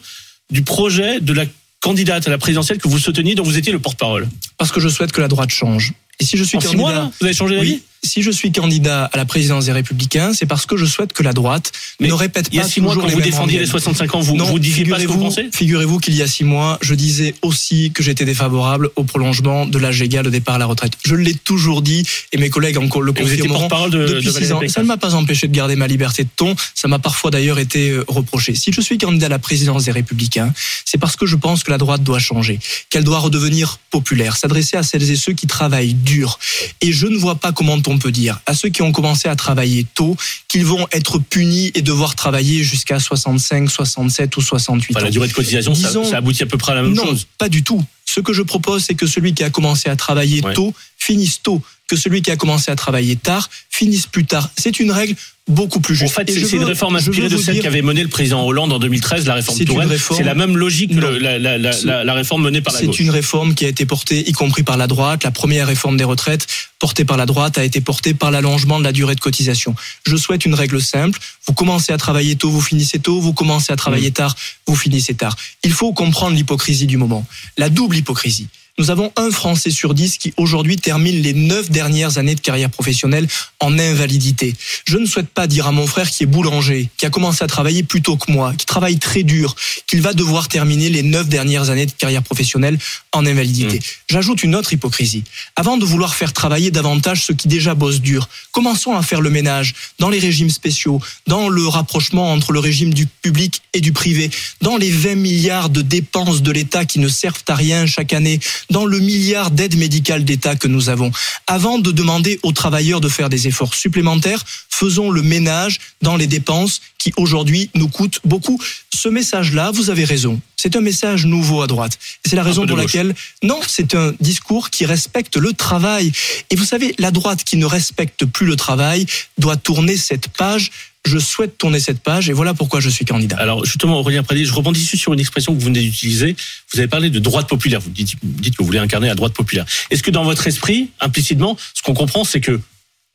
du 0.50 0.62
projet 0.62 1.20
de 1.20 1.32
la 1.32 1.44
candidate 1.80 2.26
à 2.26 2.30
la 2.30 2.38
présidentielle 2.38 2.78
que 2.78 2.88
vous 2.88 2.98
souteniez, 2.98 3.34
dont 3.34 3.42
vous 3.42 3.58
étiez 3.58 3.72
le 3.72 3.78
porte-parole? 3.78 4.28
Parce 4.56 4.72
que 4.72 4.80
je 4.80 4.88
souhaite 4.88 5.12
que 5.12 5.20
la 5.20 5.28
droite 5.28 5.50
change. 5.50 5.92
Et 6.20 6.24
si 6.24 6.36
je 6.36 6.44
suis 6.44 6.56
En 6.56 6.60
six 6.60 6.66
candidat, 6.68 6.82
mois, 6.82 6.92
là, 6.92 7.10
vous 7.20 7.26
avez 7.26 7.34
changé 7.34 7.56
d'avis? 7.56 7.72
Oui, 7.72 7.82
si 8.04 8.22
je 8.22 8.30
suis 8.30 8.52
candidat 8.52 9.06
à 9.06 9.16
la 9.16 9.24
présidence 9.24 9.66
des 9.66 9.72
Républicains, 9.72 10.32
c'est 10.34 10.46
parce 10.46 10.66
que 10.66 10.76
je 10.76 10.84
souhaite 10.84 11.12
que 11.12 11.22
la 11.22 11.32
droite 11.32 11.72
Mais 12.00 12.08
ne 12.08 12.12
répète 12.12 12.48
Il 12.52 12.56
y 12.56 12.60
a 12.60 12.62
pas 12.62 12.68
six 12.68 12.80
mois, 12.80 12.94
quand 12.94 13.08
vous 13.08 13.20
défendiez 13.20 13.58
les 13.58 13.64
rengaines. 13.64 13.70
65 13.70 14.14
ans, 14.14 14.20
vous 14.20 14.36
Non, 14.36 14.44
vous 14.44 14.58
disiez 14.58 14.84
pas 14.84 14.98
ce 14.98 15.04
que 15.04 15.12
vous 15.12 15.18
pensez 15.18 15.48
Figurez-vous 15.52 15.98
qu'il 15.98 16.14
y 16.14 16.22
a 16.22 16.26
six 16.26 16.44
mois, 16.44 16.78
je 16.82 16.94
disais 16.94 17.34
aussi 17.42 17.90
que 17.92 18.02
j'étais 18.02 18.24
défavorable 18.24 18.90
au 18.96 19.04
prolongement 19.04 19.66
de 19.66 19.78
l'âge 19.78 20.00
légal 20.00 20.24
de 20.24 20.30
départ 20.30 20.56
à 20.56 20.58
la 20.58 20.66
retraite. 20.66 20.92
Je 21.04 21.14
l'ai 21.14 21.34
toujours 21.34 21.82
dit 21.82 22.04
et 22.32 22.38
mes 22.38 22.50
collègues 22.50 22.78
encore 22.78 23.02
le 23.02 23.12
confirmeront. 23.12 23.88
de, 23.88 24.06
depuis 24.06 24.26
de 24.26 24.30
six 24.30 24.52
ans. 24.52 24.60
Ça 24.68 24.82
ne 24.82 24.86
m'a 24.86 24.96
pas 24.96 25.14
empêché 25.14 25.48
de 25.48 25.52
garder 25.54 25.76
ma 25.76 25.86
liberté 25.86 26.24
de 26.24 26.28
ton. 26.36 26.54
Ça 26.74 26.88
m'a 26.88 26.98
parfois 26.98 27.30
d'ailleurs 27.30 27.58
été 27.58 27.90
euh, 27.90 28.04
reproché. 28.08 28.54
Si 28.54 28.72
je 28.72 28.80
suis 28.80 28.98
candidat 28.98 29.26
à 29.26 29.30
la 29.30 29.38
présidence 29.38 29.84
des 29.84 29.92
Républicains, 29.92 30.52
c'est 30.84 30.98
parce 30.98 31.16
que 31.16 31.26
je 31.26 31.36
pense 31.36 31.64
que 31.64 31.70
la 31.70 31.78
droite 31.78 32.02
doit 32.02 32.18
changer, 32.18 32.58
qu'elle 32.90 33.04
doit 33.04 33.18
redevenir 33.18 33.78
populaire, 33.90 34.36
s'adresser 34.36 34.76
à 34.76 34.82
celles 34.82 35.10
et 35.10 35.16
ceux 35.16 35.32
qui 35.32 35.46
travaillent 35.46 35.94
dur. 35.94 36.38
Et 36.80 36.92
je 36.92 37.06
ne 37.06 37.16
vois 37.16 37.36
pas 37.36 37.52
comment 37.52 37.78
on 37.86 37.93
peut 37.98 38.12
dire 38.12 38.40
à 38.46 38.54
ceux 38.54 38.68
qui 38.68 38.82
ont 38.82 38.92
commencé 38.92 39.28
à 39.28 39.36
travailler 39.36 39.86
tôt 39.94 40.16
qu'ils 40.48 40.64
vont 40.66 40.86
être 40.92 41.18
punis 41.18 41.70
et 41.74 41.82
devoir 41.82 42.14
travailler 42.14 42.62
jusqu'à 42.62 42.98
65, 43.00 43.70
67 43.70 44.36
ou 44.36 44.40
68 44.40 44.92
Enfin, 44.94 45.00
ans. 45.00 45.04
la 45.04 45.10
durée 45.10 45.28
de 45.28 45.32
cotisation, 45.32 45.74
ça, 45.74 45.88
Disons- 45.88 46.04
ça 46.04 46.18
aboutit 46.18 46.42
à 46.42 46.46
peu 46.46 46.58
près 46.58 46.72
à 46.72 46.76
la 46.76 46.82
même 46.82 46.94
non, 46.94 47.04
chose. 47.04 47.26
pas 47.38 47.48
du 47.48 47.62
tout. 47.62 47.82
Ce 48.06 48.20
que 48.20 48.32
je 48.32 48.42
propose, 48.42 48.84
c'est 48.84 48.94
que 48.94 49.06
celui 49.06 49.32
qui 49.34 49.42
a 49.44 49.50
commencé 49.50 49.88
à 49.88 49.96
travailler 49.96 50.42
Ouais. 50.44 50.54
tôt 50.54 50.74
finisse 50.98 51.42
tôt, 51.42 51.60
que 51.94 52.00
celui 52.00 52.22
qui 52.22 52.30
a 52.30 52.36
commencé 52.36 52.70
à 52.70 52.76
travailler 52.76 53.16
tard 53.16 53.48
finisse 53.70 54.06
plus 54.06 54.24
tard. 54.24 54.50
C'est 54.58 54.80
une 54.80 54.90
règle 54.90 55.14
beaucoup 55.46 55.78
plus 55.80 55.94
En 55.94 55.98
juste. 56.06 56.14
fait, 56.14 56.28
Et 56.30 56.44
c'est 56.44 56.56
une 56.56 56.64
réforme 56.64 56.96
inspirée 56.96 57.28
de 57.28 57.36
celle 57.36 57.60
qu'avait 57.60 57.82
menée 57.82 58.02
le 58.02 58.08
président 58.08 58.44
Hollande 58.46 58.72
en 58.72 58.78
2013, 58.78 59.26
la 59.26 59.34
réforme 59.34 59.58
Touraine. 59.64 59.90
C'est 60.16 60.22
la 60.22 60.34
même 60.34 60.56
logique 60.56 60.90
que 60.90 61.00
Non. 61.00 61.10
le- 61.10 61.18
la, 61.18 61.38
la- 61.38 61.58
la- 61.58 61.72
C'est- 61.72 61.86
la- 61.86 62.02
la 62.02 62.14
réforme 62.14 62.42
menée 62.42 62.62
par 62.62 62.72
la 62.72 62.80
gauche. 62.82 62.96
C'est 62.96 63.02
une 63.02 63.10
réforme 63.10 63.54
qui 63.54 63.64
a 63.66 63.68
été 63.68 63.84
portée, 63.84 64.26
y 64.28 64.32
compris 64.32 64.62
par 64.62 64.76
la 64.78 64.86
droite. 64.86 65.22
La 65.22 65.30
première 65.30 65.66
réforme 65.66 65.96
des 65.98 66.04
retraites, 66.04 66.46
portée 66.78 67.04
par 67.04 67.16
la 67.18 67.26
droite, 67.26 67.58
a 67.58 67.64
été 67.64 67.80
portée 67.82 68.14
par 68.14 68.30
l'allongement 68.30 68.78
de 68.78 68.84
la 68.84 68.92
durée 68.92 69.14
de 69.14 69.20
cotisation. 69.20 69.74
Je 70.06 70.16
souhaite 70.16 70.46
une 70.46 70.54
règle 70.54 70.80
simple. 70.80 71.18
Vous 71.46 71.52
commencez 71.52 71.92
à 71.92 71.98
travailler 71.98 72.36
tôt, 72.36 72.50
vous 72.50 72.62
finissez 72.62 72.98
tôt. 72.98 73.20
Vous 73.20 73.34
commencez 73.34 73.70
à 73.72 73.76
travailler 73.76 74.10
Mm. 74.10 74.14
tard, 74.14 74.36
vous 74.66 74.76
finissez 74.76 75.14
tard. 75.14 75.36
Il 75.62 75.72
faut 75.72 75.92
comprendre 75.92 76.34
l'hypocrisie 76.36 76.86
du 76.86 76.96
moment. 76.96 77.26
La 77.58 77.68
double 77.68 77.96
hypocrisie. 77.98 78.48
Nous 78.76 78.90
avons 78.90 79.12
un 79.14 79.30
Français 79.30 79.70
sur 79.70 79.94
dix 79.94 80.18
qui 80.18 80.34
aujourd'hui 80.36 80.76
termine 80.76 81.22
les 81.22 81.32
neuf 81.32 81.70
dernières 81.70 82.18
années 82.18 82.34
de 82.34 82.40
carrière 82.40 82.70
professionnelle 82.70 83.28
en 83.60 83.78
invalidité. 83.78 84.52
Je 84.84 84.98
ne 84.98 85.06
souhaite 85.06 85.28
pas 85.28 85.46
dire 85.46 85.68
à 85.68 85.72
mon 85.72 85.86
frère 85.86 86.10
qui 86.10 86.24
est 86.24 86.26
boulanger, 86.26 86.90
qui 86.96 87.06
a 87.06 87.10
commencé 87.10 87.44
à 87.44 87.46
travailler 87.46 87.84
plus 87.84 88.02
tôt 88.02 88.16
que 88.16 88.32
moi, 88.32 88.52
qui 88.58 88.66
travaille 88.66 88.98
très 88.98 89.22
dur, 89.22 89.54
qu'il 89.86 90.02
va 90.02 90.12
devoir 90.12 90.48
terminer 90.48 90.88
les 90.90 91.04
neuf 91.04 91.28
dernières 91.28 91.70
années 91.70 91.86
de 91.86 91.92
carrière 91.92 92.24
professionnelle 92.24 92.76
en 93.12 93.24
invalidité. 93.24 93.78
J'ajoute 94.10 94.42
une 94.42 94.56
autre 94.56 94.72
hypocrisie. 94.72 95.22
Avant 95.54 95.76
de 95.76 95.84
vouloir 95.84 96.16
faire 96.16 96.32
travailler 96.32 96.72
davantage 96.72 97.24
ceux 97.24 97.34
qui 97.34 97.46
déjà 97.46 97.76
bossent 97.76 98.00
dur, 98.00 98.28
commençons 98.50 98.96
à 98.96 99.02
faire 99.02 99.20
le 99.20 99.30
ménage 99.30 99.74
dans 100.00 100.10
les 100.10 100.18
régimes 100.18 100.50
spéciaux, 100.50 101.00
dans 101.28 101.48
le 101.48 101.64
rapprochement 101.68 102.32
entre 102.32 102.50
le 102.50 102.58
régime 102.58 102.92
du 102.92 103.06
public 103.06 103.62
et 103.72 103.80
du 103.80 103.92
privé, 103.92 104.30
dans 104.62 104.76
les 104.76 104.90
20 104.90 105.14
milliards 105.14 105.70
de 105.70 105.80
dépenses 105.80 106.42
de 106.42 106.50
l'État 106.50 106.84
qui 106.84 106.98
ne 106.98 107.08
servent 107.08 107.44
à 107.46 107.54
rien 107.54 107.86
chaque 107.86 108.12
année, 108.12 108.40
dans 108.70 108.84
le 108.84 108.98
milliard 108.98 109.50
d'aides 109.50 109.76
médicales 109.76 110.24
d'État 110.24 110.56
que 110.56 110.68
nous 110.68 110.88
avons. 110.88 111.10
Avant 111.46 111.78
de 111.78 111.90
demander 111.90 112.40
aux 112.42 112.52
travailleurs 112.52 113.00
de 113.00 113.08
faire 113.08 113.28
des 113.28 113.48
efforts 113.48 113.74
supplémentaires, 113.74 114.44
faisons 114.68 115.10
le 115.10 115.22
ménage 115.22 115.80
dans 116.02 116.16
les 116.16 116.26
dépenses 116.26 116.80
qui 116.98 117.12
aujourd'hui 117.16 117.70
nous 117.74 117.88
coûtent 117.88 118.20
beaucoup. 118.24 118.58
Ce 118.94 119.08
message-là, 119.08 119.70
vous 119.70 119.90
avez 119.90 120.04
raison. 120.04 120.40
C'est 120.56 120.76
un 120.76 120.80
message 120.80 121.26
nouveau 121.26 121.60
à 121.60 121.66
droite. 121.66 121.98
C'est 122.24 122.36
la 122.36 122.42
raison 122.42 122.66
pour 122.66 122.76
gauche. 122.76 122.86
laquelle, 122.86 123.14
non, 123.42 123.60
c'est 123.66 123.94
un 123.94 124.14
discours 124.20 124.70
qui 124.70 124.86
respecte 124.86 125.36
le 125.36 125.52
travail. 125.52 126.10
Et 126.50 126.56
vous 126.56 126.64
savez, 126.64 126.94
la 126.98 127.10
droite 127.10 127.44
qui 127.44 127.58
ne 127.58 127.66
respecte 127.66 128.24
plus 128.24 128.46
le 128.46 128.56
travail 128.56 129.04
doit 129.36 129.56
tourner 129.56 129.96
cette 129.98 130.28
page. 130.28 130.70
Je 131.06 131.18
souhaite 131.18 131.58
tourner 131.58 131.80
cette 131.80 132.00
page 132.00 132.30
et 132.30 132.32
voilà 132.32 132.54
pourquoi 132.54 132.80
je 132.80 132.88
suis 132.88 133.04
candidat. 133.04 133.36
Alors 133.36 133.64
justement, 133.64 134.00
Aurélien 134.00 134.22
Pradier, 134.22 134.44
je 134.44 134.52
rebondis 134.52 134.84
sur 134.84 135.12
une 135.12 135.20
expression 135.20 135.54
que 135.54 135.58
vous 135.60 135.66
venez 135.66 135.82
d'utiliser. 135.82 136.34
Vous 136.72 136.78
avez 136.78 136.88
parlé 136.88 137.10
de 137.10 137.18
droite 137.18 137.48
populaire. 137.48 137.80
Vous 137.80 137.90
dites, 137.90 138.14
vous 138.22 138.40
dites 138.40 138.56
que 138.56 138.62
vous 138.62 138.66
voulez 138.66 138.78
incarner 138.78 139.08
la 139.08 139.14
droite 139.14 139.34
populaire. 139.34 139.66
Est-ce 139.90 140.02
que 140.02 140.10
dans 140.10 140.24
votre 140.24 140.46
esprit, 140.46 140.90
implicitement, 141.00 141.58
ce 141.74 141.82
qu'on 141.82 141.94
comprend, 141.94 142.24
c'est 142.24 142.40
que, 142.40 142.58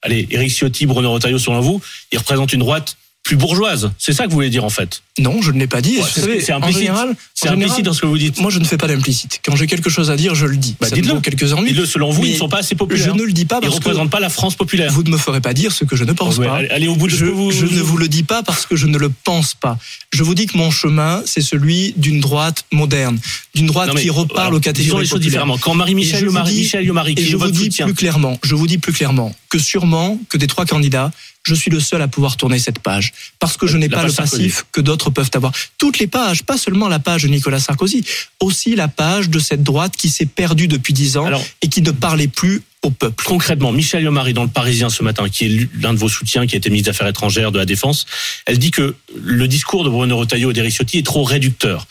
allez, 0.04 0.28
Éric 0.30 0.52
Ciotti, 0.52 0.86
Bruno 0.86 1.12
Retailleau, 1.12 1.40
selon 1.40 1.62
vous, 1.62 1.82
ils 2.12 2.20
représentent 2.20 2.54
une 2.54 2.60
droite 2.60 2.96
plus 3.24 3.36
bourgeoise. 3.36 3.92
C'est 4.00 4.14
ça 4.14 4.24
que 4.26 4.30
vous 4.30 4.36
voulez 4.36 4.50
dire 4.50 4.64
en 4.66 4.70
fait. 4.70 5.04
Non, 5.20 5.42
je 5.42 5.52
ne 5.52 5.60
l'ai 5.60 5.68
pas 5.68 5.82
dit. 5.82 5.98
Ouais, 5.98 6.04
c'est- 6.42 6.52
en 6.54 6.58
implicite. 6.58 6.80
général, 6.80 7.16
C'est 7.36 7.50
implicite 7.50 7.84
dans 7.86 7.94
ce 7.94 8.02
que 8.02 8.08
vous 8.08 8.18
dites. 8.18 8.40
Moi, 8.40 8.50
je 8.50 8.58
ne 8.60 8.64
fais 8.66 8.78
pas 8.78 8.88
d'implicite. 8.88 9.40
Quand 9.46 9.56
j'ai 9.56 9.68
quelque 9.68 9.90
chose 9.90 10.10
à 10.10 10.16
dire, 10.16 10.34
je 10.34 10.46
le 10.46 10.56
dis. 10.58 10.76
Bah, 10.80 10.90
dites-le. 10.90 11.20
quelques 11.20 11.54
ennuis. 11.54 11.70
Dites-le, 11.70 11.86
selon 11.86 12.10
vous, 12.10 12.24
ils 12.26 12.32
ne 12.34 12.38
sont 12.38 12.50
pas 12.50 12.60
assez 12.60 12.70
Je 12.74 12.78
populaires. 12.78 13.16
ne 13.16 13.24
le 13.24 13.32
dis 13.34 13.46
pas 13.46 13.58
Ils 13.58 13.66
parce 13.68 13.76
ne 13.76 13.80
que 13.80 13.84
représentent 13.86 14.10
pas 14.10 14.20
la 14.22 14.30
France 14.30 14.56
populaire. 14.56 14.92
vous 14.92 15.04
ne 15.04 15.10
me 15.12 15.18
ferez 15.18 15.42
pas 15.42 15.54
dire 15.54 15.72
ce 15.74 15.84
que 15.84 15.96
je 15.96 16.06
ne 16.06 16.14
pense 16.14 16.38
Ouais, 16.38 16.48
pas. 16.48 16.56
allez, 16.56 16.70
allez 16.70 16.88
au 16.88 16.96
bout 16.96 17.08
de 17.08 17.12
ce 17.12 17.18
Je, 17.18 17.26
que 17.26 17.32
vous. 17.32 17.52
je 17.52 17.66
ne 17.66 17.82
vous 17.82 17.98
le 17.98 18.08
dis 18.08 18.24
pas 18.24 18.42
parce 18.42 18.66
que 18.66 18.76
je 18.76 18.88
ne 18.88 18.98
le 18.98 19.10
pense 19.10 19.54
pas. 19.54 19.78
Je 20.14 20.24
vous 20.24 20.34
dis 20.34 20.48
que 20.48 20.58
mon 20.58 20.72
chemin, 20.72 21.22
c'est 21.26 21.42
celui 21.42 21.94
d'une 21.98 22.22
droite 22.22 22.64
moderne, 22.72 23.20
d'une 23.54 23.68
droite 23.68 23.90
Non, 23.90 23.94
mais, 23.96 24.02
qui 24.02 24.10
reparle 24.10 24.40
alors, 24.48 24.54
aux 24.54 24.60
disons 24.60 24.72
catégories 24.72 25.02
les 25.04 25.08
choses 25.08 25.20
populaires. 25.20 25.30
différemment. 25.32 25.58
Quand 25.60 25.74
je 25.74 25.86
dis- 25.86 25.96
Michel 25.96 26.24
Et 26.24 27.16
qui 27.16 27.22
est 27.22 27.26
je 27.26 27.36
vous 27.38 27.52
dis 27.52 27.70
plus 27.70 27.94
clairement, 27.94 28.40
je 28.44 28.56
vous 28.56 28.66
dis 28.68 28.78
plus 28.78 28.94
clairement 28.94 29.36
que 29.50 29.60
sûrement 29.60 30.20
que 30.30 30.38
des 30.38 30.48
trois 30.48 30.66
candidats, 30.66 31.12
je 31.44 31.56
suis 31.56 31.72
le 31.72 31.80
seul 31.80 32.02
à 32.02 32.08
pouvoir 32.08 32.38
tourner 32.38 32.60
cette 32.60 32.80
page 32.80 33.14
parce 33.40 33.58
que 33.58 33.66
je 33.66 33.78
n'ai 33.78 33.90
pas 33.90 34.04
le 34.04 34.12
Sarkozy. 34.12 34.38
passif 34.44 34.66
que 34.72 34.82
d'autres 34.82 35.10
peuvent 35.10 35.32
avoir. 35.34 35.52
Toutes 35.78 35.98
les 36.00 36.08
pages, 36.08 36.44
pas 36.44 36.58
seulement 36.58 36.88
la 36.88 37.00
page 37.00 37.24
de 37.24 37.28
Nicolas 37.30 37.60
Sarkozy, 37.60 38.04
aussi 38.40 38.76
la 38.76 38.88
page 38.88 39.30
de 39.30 39.40
cette 39.40 39.64
droite 39.64 39.96
qui 39.98 40.10
s'est 40.10 40.26
perdue 40.28 40.68
depuis 40.68 40.94
dix 40.94 41.18
ans 41.18 41.26
Alors- 41.26 41.44
et 41.62 41.68
qui 41.70 41.82
ne 41.82 41.92
parlait 41.92 42.28
plus 42.28 42.62
au 42.84 42.92
peuple. 42.92 43.24
concrètement, 43.26 43.72
Michel 43.74 44.04
Yomari 44.04 44.34
dans 44.34 44.44
le 44.44 44.50
Parisien 44.50 44.90
ce 44.90 45.04
matin, 45.04 45.28
qui 45.28 45.46
est 45.46 45.70
l'un 45.82 45.94
de 45.94 45.98
vos 46.00 46.08
soutiens, 46.10 46.46
qui 46.48 46.56
a 46.56 46.58
été 46.58 46.70
ministre 46.70 46.92
des 46.92 46.96
Affaires 46.96 47.08
étrangères, 47.08 47.52
de 47.52 47.58
la 47.58 47.66
Défense, 47.66 48.06
elle 48.46 48.58
dit 48.60 48.72
que 48.72 48.96
le 49.22 49.48
discours 49.48 49.84
de 49.84 49.90
Bruno 49.90 50.16
Retailleau 50.18 50.52
et 50.52 50.54
d'Éric 50.54 50.74
Ciotti 50.76 51.00
est 51.00 51.06
trop 51.06 51.24
réducteur. 51.24 51.88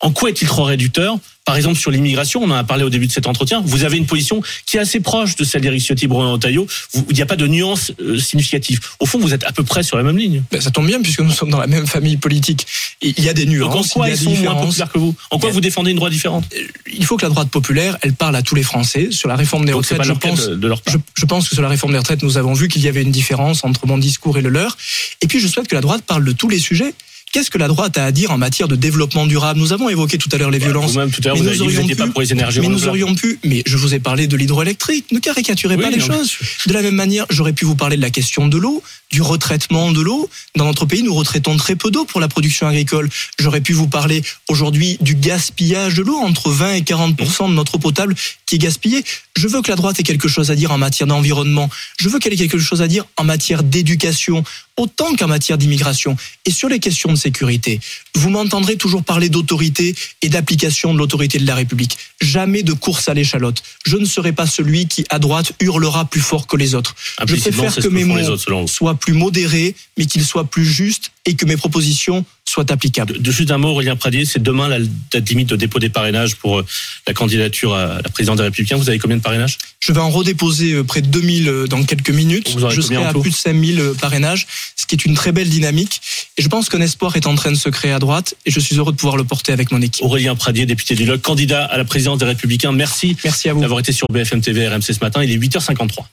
En 0.00 0.12
quoi 0.12 0.30
est-il 0.30 0.48
trop 0.48 0.64
réducteur? 0.64 1.18
Par 1.44 1.56
exemple, 1.56 1.78
sur 1.78 1.90
l'immigration, 1.90 2.42
on 2.42 2.50
en 2.50 2.54
a 2.54 2.64
parlé 2.64 2.84
au 2.84 2.90
début 2.90 3.06
de 3.06 3.12
cet 3.12 3.26
entretien, 3.26 3.60
vous 3.64 3.82
avez 3.82 3.96
une 3.96 4.06
position 4.06 4.40
qui 4.66 4.76
est 4.76 4.80
assez 4.80 5.00
proche 5.00 5.36
de 5.36 5.42
celle 5.44 5.62
d'Éric 5.62 5.82
Ciotti 5.82 6.06
Bruno 6.06 6.32
Retailleau. 6.32 6.66
Il 7.08 7.14
n'y 7.16 7.22
a 7.22 7.26
pas 7.26 7.34
de 7.36 7.46
nuance 7.46 7.92
euh, 8.00 8.18
significative. 8.18 8.78
Au 9.00 9.06
fond, 9.06 9.18
vous 9.18 9.34
êtes 9.34 9.42
à 9.44 9.52
peu 9.52 9.64
près 9.64 9.82
sur 9.82 9.96
la 9.96 10.02
même 10.02 10.16
ligne. 10.16 10.42
Ben, 10.52 10.60
ça 10.60 10.70
tombe 10.70 10.86
bien 10.86 11.00
puisque 11.02 11.20
nous 11.20 11.32
sommes 11.32 11.50
dans 11.50 11.58
la 11.58 11.66
même 11.66 11.86
famille 11.86 12.18
politique. 12.18 12.66
Et 13.02 13.14
il 13.16 13.24
y 13.24 13.28
a 13.28 13.32
des 13.32 13.46
Donc 13.46 13.54
nuances, 13.54 13.86
en 13.86 13.88
quoi 13.88 14.08
il 14.08 14.12
y 14.12 14.16
ils 14.16 14.18
des 14.18 14.36
sont 14.36 14.42
moins 14.42 14.54
populaires 14.54 14.92
que 14.92 14.98
vous? 14.98 15.14
En 15.30 15.38
quoi 15.38 15.48
a- 15.50 15.52
vous 15.52 15.60
défendez 15.60 15.90
une 15.90 15.96
droite 15.96 16.12
différente? 16.12 16.44
Il 16.92 17.04
faut 17.04 17.16
que 17.16 17.22
la 17.24 17.30
droite 17.30 17.48
populaire, 17.50 17.96
elle 18.02 18.12
parle 18.12 18.36
à 18.36 18.42
tous 18.42 18.54
les 18.54 18.62
Français 18.62 19.08
sur 19.10 19.28
la 19.28 19.36
réforme 19.36 19.64
des 19.64 19.72
Donc 19.72 19.82
retraites. 19.82 19.98
pas 19.98 20.04
Je 20.04 20.12
le 20.12 20.18
cas 20.18 20.28
pense, 20.28 20.46
de, 20.48 20.54
de 20.54 20.68
leur 20.68 20.82
part. 20.82 20.94
je, 20.94 20.98
je 21.16 21.24
pense 21.26 21.48
que 21.48 21.54
sur 21.54 21.62
la 21.62 21.68
réforme 21.68 21.92
des 21.92 21.98
retraites, 21.98 22.22
nous 22.22 22.36
avons 22.38 22.52
vu 22.52 22.68
qu'il 22.68 22.82
y 22.82 22.88
avait 22.88 23.02
une 23.02 23.10
différence 23.12 23.64
entre 23.64 23.86
mon 23.86 23.98
discours 23.98 24.38
et 24.38 24.42
le 24.42 24.50
leur. 24.50 24.76
Et 25.22 25.26
puis, 25.26 25.40
je 25.40 25.48
souhaite 25.48 25.68
que 25.68 25.74
la 25.74 25.80
droite 25.80 26.02
parle 26.06 26.24
de 26.24 26.32
tous 26.32 26.48
les 26.48 26.58
sujets 26.60 26.94
Qu'est-ce 27.32 27.48
que 27.50 27.58
la 27.58 27.68
droite 27.68 27.96
a 27.96 28.04
à 28.06 28.10
dire 28.10 28.32
en 28.32 28.38
matière 28.38 28.66
de 28.66 28.74
développement 28.74 29.24
durable? 29.24 29.60
Nous 29.60 29.72
avons 29.72 29.88
évoqué 29.88 30.18
tout 30.18 30.28
à 30.32 30.36
l'heure 30.36 30.50
les 30.50 30.58
violences. 30.58 30.90
Vous-même 30.92 31.12
tout 31.12 31.20
à 31.22 31.28
l'heure, 31.28 31.36
Mais 31.36 31.42
vous 31.42 31.48
nous 31.48 31.62
aurions 31.62 31.86
pas 31.96 32.04
pu- 32.06 32.10
pour 32.10 32.20
les 32.22 32.32
énergies 32.32 32.58
Mais 32.60 32.66
nous 32.66 32.88
aurions 32.88 33.14
pu, 33.14 33.38
mais 33.44 33.62
je 33.66 33.76
vous 33.76 33.94
ai 33.94 34.00
parlé 34.00 34.26
de 34.26 34.36
l'hydroélectrique. 34.36 35.06
Ne 35.12 35.20
caricaturez 35.20 35.76
Oui, 35.76 35.82
pas 35.82 35.90
les 35.90 35.98
non, 35.98 36.06
mais- 36.08 36.16
choses. 36.16 36.32
De 36.66 36.72
la 36.72 36.82
même 36.82 36.96
manière, 36.96 37.26
j'aurais 37.30 37.52
pu 37.52 37.64
vous 37.64 37.76
parler 37.76 37.96
de 37.96 38.02
la 38.02 38.10
question 38.10 38.48
de 38.48 38.58
l'eau, 38.58 38.82
du 39.12 39.22
retraitement 39.22 39.92
de 39.92 40.00
l'eau. 40.00 40.28
Dans 40.56 40.64
notre 40.64 40.86
pays, 40.86 41.04
nous 41.04 41.14
retraitons 41.14 41.56
très 41.56 41.76
peu 41.76 41.92
d'eau 41.92 42.04
pour 42.04 42.18
la 42.20 42.26
production 42.26 42.66
agricole. 42.66 43.08
J'aurais 43.38 43.60
pu 43.60 43.74
vous 43.74 43.86
parler 43.86 44.22
aujourd'hui 44.48 44.98
du 45.00 45.14
gaspillage 45.14 45.94
de 45.94 46.02
l'eau, 46.02 46.16
entre 46.18 46.50
20 46.50 46.74
et 46.74 46.82
40% 46.82 47.48
de 47.48 47.54
notre 47.54 47.76
eau 47.76 47.78
potable 47.78 48.16
qui 48.46 48.56
est 48.56 48.58
gaspillée. 48.58 49.04
Je 49.36 49.46
veux 49.46 49.62
que 49.62 49.70
la 49.70 49.76
droite 49.76 50.00
ait 50.00 50.02
quelque 50.02 50.26
chose 50.26 50.50
à 50.50 50.56
dire 50.56 50.72
en 50.72 50.78
matière 50.78 51.06
d'environnement. 51.06 51.70
Je 52.00 52.08
veux 52.08 52.18
qu'elle 52.18 52.32
ait 52.32 52.36
quelque 52.36 52.58
chose 52.58 52.82
à 52.82 52.88
dire 52.88 53.04
en 53.16 53.22
matière 53.22 53.62
d'éducation, 53.62 54.42
autant 54.76 55.14
qu'en 55.16 55.28
matière 55.28 55.58
d'immigration. 55.58 56.16
Et 56.46 56.50
sur 56.50 56.68
les 56.68 56.78
questions 56.78 57.12
de 57.12 57.16
sécurité, 57.16 57.80
vous 58.14 58.30
m'entendrez 58.30 58.76
toujours 58.76 59.02
parler 59.02 59.28
d'autorité 59.28 59.94
et 60.22 60.28
d'application 60.28 60.94
de 60.94 60.98
l'autorité 60.98 61.38
de 61.38 61.46
la 61.46 61.54
République. 61.54 61.96
Jamais 62.20 62.62
de 62.62 62.72
course 62.72 63.08
à 63.08 63.14
l'échalote. 63.14 63.62
Je 63.86 63.96
ne 63.96 64.04
serai 64.04 64.32
pas 64.32 64.46
celui 64.46 64.86
qui, 64.86 65.04
à 65.10 65.18
droite, 65.18 65.52
hurlera 65.60 66.04
plus 66.04 66.20
fort 66.20 66.46
que 66.46 66.56
les 66.56 66.74
autres. 66.74 66.94
Je 67.26 67.36
préfère 67.36 67.74
que 67.74 67.88
mes 67.88 68.04
mots 68.04 68.18
autres, 68.20 68.66
soient 68.66 68.94
plus 68.94 69.14
modérés, 69.14 69.74
mais 69.96 70.06
qu'ils 70.06 70.24
soient 70.24 70.44
plus 70.44 70.64
justes 70.64 71.12
et 71.26 71.34
que 71.34 71.44
mes 71.44 71.56
propositions 71.56 72.24
soient 72.44 72.70
applicables. 72.72 73.14
De, 73.14 73.18
de 73.18 73.30
juste 73.30 73.50
un 73.50 73.58
mot, 73.58 73.68
Aurélien 73.68 73.96
Pradier, 73.96 74.24
c'est 74.24 74.42
demain 74.42 74.68
la 74.68 74.78
date 75.12 75.28
limite 75.28 75.48
de 75.48 75.56
dépôt 75.56 75.78
des 75.78 75.88
parrainages 75.88 76.34
pour 76.36 76.58
euh, 76.58 76.66
la 77.06 77.14
candidature 77.14 77.74
à 77.74 78.00
la 78.02 78.08
présidence 78.08 78.38
des 78.38 78.42
Républicains. 78.42 78.76
Vous 78.76 78.88
avez 78.88 78.98
combien 78.98 79.16
de 79.16 79.22
parrainages? 79.22 79.58
Je 79.80 79.92
vais 79.92 80.00
en 80.00 80.10
redéposer 80.10 80.72
euh, 80.74 80.84
près 80.84 81.00
de 81.00 81.06
2000 81.06 81.48
euh, 81.48 81.66
dans 81.66 81.82
quelques 81.84 82.10
minutes. 82.10 82.50
Vous 82.50 82.68
Je 82.70 82.80
serai 82.80 82.96
à 82.96 83.12
plus 83.12 83.30
de 83.30 83.34
5000 83.34 83.80
euh, 83.80 83.94
parrainages, 83.94 84.46
ce 84.76 84.86
qui 84.86 84.94
est 84.94 85.04
une 85.04 85.14
très 85.14 85.32
belle 85.32 85.48
dynamique. 85.48 86.00
Et 86.36 86.42
je 86.42 86.48
pense 86.48 86.68
qu'un 86.68 86.80
espoir 86.80 87.16
est 87.16 87.26
en 87.26 87.34
train 87.34 87.50
de 87.50 87.56
se 87.56 87.68
créer 87.68 87.92
à 87.92 87.98
droite 87.98 88.34
et 88.46 88.50
je 88.50 88.60
suis 88.60 88.76
heureux 88.76 88.92
de 88.92 88.96
pouvoir 88.96 89.16
le 89.16 89.24
porter 89.24 89.52
avec 89.52 89.70
mon 89.70 89.80
équipe. 89.80 90.04
Aurélien 90.04 90.34
Pradier, 90.34 90.66
député 90.66 90.94
du 90.94 91.04
LOC, 91.06 91.22
candidat 91.22 91.64
à 91.64 91.78
la 91.78 91.84
présidence 91.84 92.18
des 92.18 92.26
Républicains. 92.26 92.72
Merci 92.72 93.16
Merci 93.24 93.48
à 93.48 93.54
vous. 93.54 93.60
d'avoir 93.60 93.80
été 93.80 93.92
sur 93.92 94.06
BFM 94.10 94.40
TV 94.40 94.68
RMC 94.68 94.82
ce 94.82 95.00
matin. 95.00 95.22
Il 95.22 95.30
est 95.30 95.38
8h53. 95.38 96.04